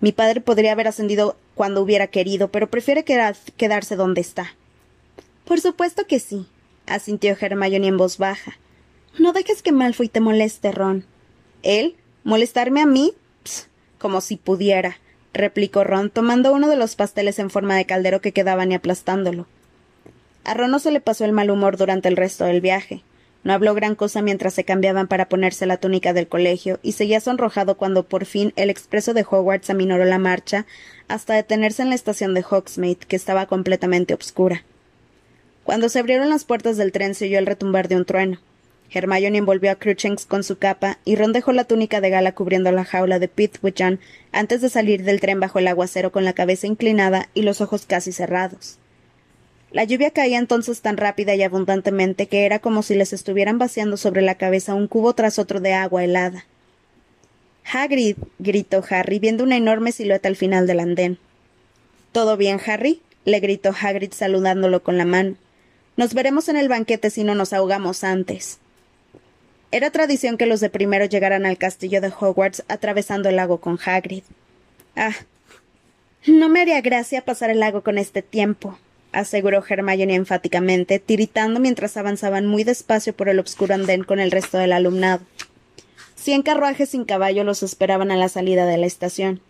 mi 0.00 0.12
padre 0.12 0.40
podría 0.40 0.72
haber 0.72 0.88
ascendido 0.88 1.36
cuando 1.54 1.82
hubiera 1.82 2.06
querido, 2.06 2.48
pero 2.48 2.70
prefiere 2.70 3.04
quedarse 3.04 3.96
donde 3.96 4.22
está. 4.22 4.54
Por 5.44 5.60
supuesto 5.60 6.06
que 6.06 6.20
sí, 6.20 6.46
asintió 6.86 7.36
Hermione 7.38 7.88
en 7.88 7.96
voz 7.96 8.18
baja. 8.18 8.58
No 9.18 9.32
dejes 9.32 9.62
que 9.62 9.72
Malfoy 9.72 10.08
te 10.08 10.20
moleste, 10.20 10.72
Ron. 10.72 11.04
¿Él? 11.62 11.96
¿Molestarme 12.24 12.80
a 12.80 12.86
mí? 12.86 13.14
como 14.00 14.20
si 14.20 14.36
pudiera, 14.36 14.98
replicó 15.32 15.84
Ron, 15.84 16.10
tomando 16.10 16.52
uno 16.52 16.68
de 16.68 16.76
los 16.76 16.96
pasteles 16.96 17.38
en 17.38 17.50
forma 17.50 17.76
de 17.76 17.84
caldero 17.84 18.20
que 18.20 18.32
quedaban 18.32 18.72
y 18.72 18.74
aplastándolo. 18.74 19.46
A 20.44 20.54
Ron 20.54 20.70
no 20.70 20.78
se 20.78 20.90
le 20.90 21.00
pasó 21.00 21.24
el 21.24 21.32
mal 21.32 21.50
humor 21.50 21.76
durante 21.76 22.08
el 22.08 22.16
resto 22.16 22.44
del 22.44 22.60
viaje. 22.60 23.04
No 23.44 23.52
habló 23.52 23.74
gran 23.74 23.94
cosa 23.94 24.20
mientras 24.22 24.54
se 24.54 24.64
cambiaban 24.64 25.06
para 25.06 25.28
ponerse 25.28 25.66
la 25.66 25.78
túnica 25.78 26.12
del 26.12 26.28
colegio, 26.28 26.78
y 26.82 26.92
seguía 26.92 27.20
sonrojado 27.20 27.76
cuando 27.76 28.04
por 28.06 28.24
fin 28.24 28.52
el 28.56 28.70
expreso 28.70 29.14
de 29.14 29.24
Hogwarts 29.28 29.70
aminoró 29.70 30.04
la 30.04 30.18
marcha 30.18 30.66
hasta 31.08 31.34
detenerse 31.34 31.82
en 31.82 31.90
la 31.90 31.94
estación 31.94 32.34
de 32.34 32.44
Hogsmeade, 32.48 33.06
que 33.06 33.16
estaba 33.16 33.46
completamente 33.46 34.14
obscura. 34.14 34.64
Cuando 35.64 35.88
se 35.88 35.98
abrieron 35.98 36.28
las 36.28 36.44
puertas 36.44 36.76
del 36.76 36.92
tren 36.92 37.14
se 37.14 37.26
oyó 37.26 37.38
el 37.38 37.46
retumbar 37.46 37.88
de 37.88 37.96
un 37.96 38.04
trueno. 38.04 38.38
Hermione 38.92 39.38
envolvió 39.38 39.70
a 39.70 39.76
Cruchens 39.76 40.26
con 40.26 40.42
su 40.42 40.58
capa 40.58 40.98
y 41.04 41.14
Ron 41.14 41.32
dejó 41.32 41.52
la 41.52 41.64
túnica 41.64 42.00
de 42.00 42.10
gala 42.10 42.32
cubriendo 42.32 42.72
la 42.72 42.84
jaula 42.84 43.18
de 43.18 43.28
Pithwichan 43.28 44.00
antes 44.32 44.60
de 44.60 44.68
salir 44.68 45.04
del 45.04 45.20
tren 45.20 45.38
bajo 45.38 45.60
el 45.60 45.68
aguacero 45.68 46.10
con 46.10 46.24
la 46.24 46.32
cabeza 46.32 46.66
inclinada 46.66 47.28
y 47.34 47.42
los 47.42 47.60
ojos 47.60 47.86
casi 47.86 48.10
cerrados. 48.10 48.78
La 49.70 49.84
lluvia 49.84 50.10
caía 50.10 50.38
entonces 50.38 50.80
tan 50.80 50.96
rápida 50.96 51.36
y 51.36 51.44
abundantemente 51.44 52.26
que 52.26 52.44
era 52.44 52.58
como 52.58 52.82
si 52.82 52.96
les 52.96 53.12
estuvieran 53.12 53.58
vaciando 53.58 53.96
sobre 53.96 54.22
la 54.22 54.34
cabeza 54.34 54.74
un 54.74 54.88
cubo 54.88 55.14
tras 55.14 55.38
otro 55.38 55.60
de 55.60 55.72
agua 55.72 56.02
helada. 56.02 56.44
Hagrid, 57.72 58.16
gritó 58.40 58.82
Harry, 58.90 59.20
viendo 59.20 59.44
una 59.44 59.56
enorme 59.56 59.92
silueta 59.92 60.26
al 60.28 60.34
final 60.34 60.66
del 60.66 60.80
andén. 60.80 61.18
¿Todo 62.10 62.36
bien, 62.36 62.58
Harry? 62.66 63.00
le 63.24 63.38
gritó 63.38 63.72
Hagrid 63.80 64.12
saludándolo 64.12 64.82
con 64.82 64.98
la 64.98 65.04
mano. 65.04 65.36
Nos 65.96 66.14
veremos 66.14 66.48
en 66.48 66.56
el 66.56 66.68
banquete 66.68 67.10
si 67.10 67.24
no 67.24 67.34
nos 67.34 67.52
ahogamos 67.52 68.04
antes. 68.04 68.58
Era 69.72 69.90
tradición 69.90 70.36
que 70.36 70.46
los 70.46 70.60
de 70.60 70.70
primero 70.70 71.04
llegaran 71.04 71.46
al 71.46 71.58
castillo 71.58 72.00
de 72.00 72.12
Hogwarts 72.18 72.64
atravesando 72.68 73.28
el 73.28 73.36
lago 73.36 73.58
con 73.58 73.78
Hagrid. 73.84 74.24
Ah, 74.96 75.14
No 76.26 76.48
me 76.48 76.60
haría 76.60 76.80
gracia 76.80 77.24
pasar 77.24 77.50
el 77.50 77.60
lago 77.60 77.82
con 77.82 77.96
este 77.96 78.20
tiempo, 78.20 78.78
aseguró 79.12 79.64
Hermione 79.66 80.14
enfáticamente, 80.14 80.98
tiritando 80.98 81.60
mientras 81.60 81.96
avanzaban 81.96 82.46
muy 82.46 82.64
despacio 82.64 83.14
por 83.14 83.28
el 83.28 83.38
obscuro 83.38 83.74
andén 83.74 84.04
con 84.04 84.20
el 84.20 84.30
resto 84.30 84.58
del 84.58 84.72
alumnado. 84.72 85.22
Cien 86.16 86.42
carruajes 86.42 86.90
sin 86.90 87.04
caballo 87.04 87.44
los 87.44 87.62
esperaban 87.62 88.10
a 88.10 88.16
la 88.16 88.28
salida 88.28 88.66
de 88.66 88.76
la 88.76 88.86
estación. 88.86 89.40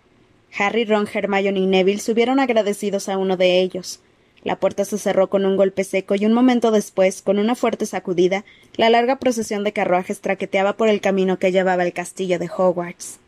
Harry, 0.56 0.84
Ron, 0.84 1.08
Hermione 1.12 1.58
y 1.58 1.66
Neville 1.66 2.00
subieron 2.00 2.38
agradecidos 2.40 3.08
a 3.08 3.16
uno 3.16 3.36
de 3.36 3.60
ellos. 3.60 4.00
La 4.42 4.58
puerta 4.58 4.84
se 4.84 4.98
cerró 4.98 5.28
con 5.28 5.44
un 5.44 5.56
golpe 5.56 5.84
seco 5.84 6.14
y 6.14 6.24
un 6.24 6.32
momento 6.32 6.70
después, 6.70 7.22
con 7.22 7.38
una 7.38 7.54
fuerte 7.54 7.86
sacudida, 7.86 8.44
la 8.74 8.90
larga 8.90 9.18
procesión 9.18 9.64
de 9.64 9.72
carruajes 9.72 10.20
traqueteaba 10.20 10.76
por 10.76 10.88
el 10.88 11.00
camino 11.00 11.38
que 11.38 11.52
llevaba 11.52 11.82
al 11.82 11.92
castillo 11.92 12.38
de 12.38 12.48
Hogwarts. 12.48 13.19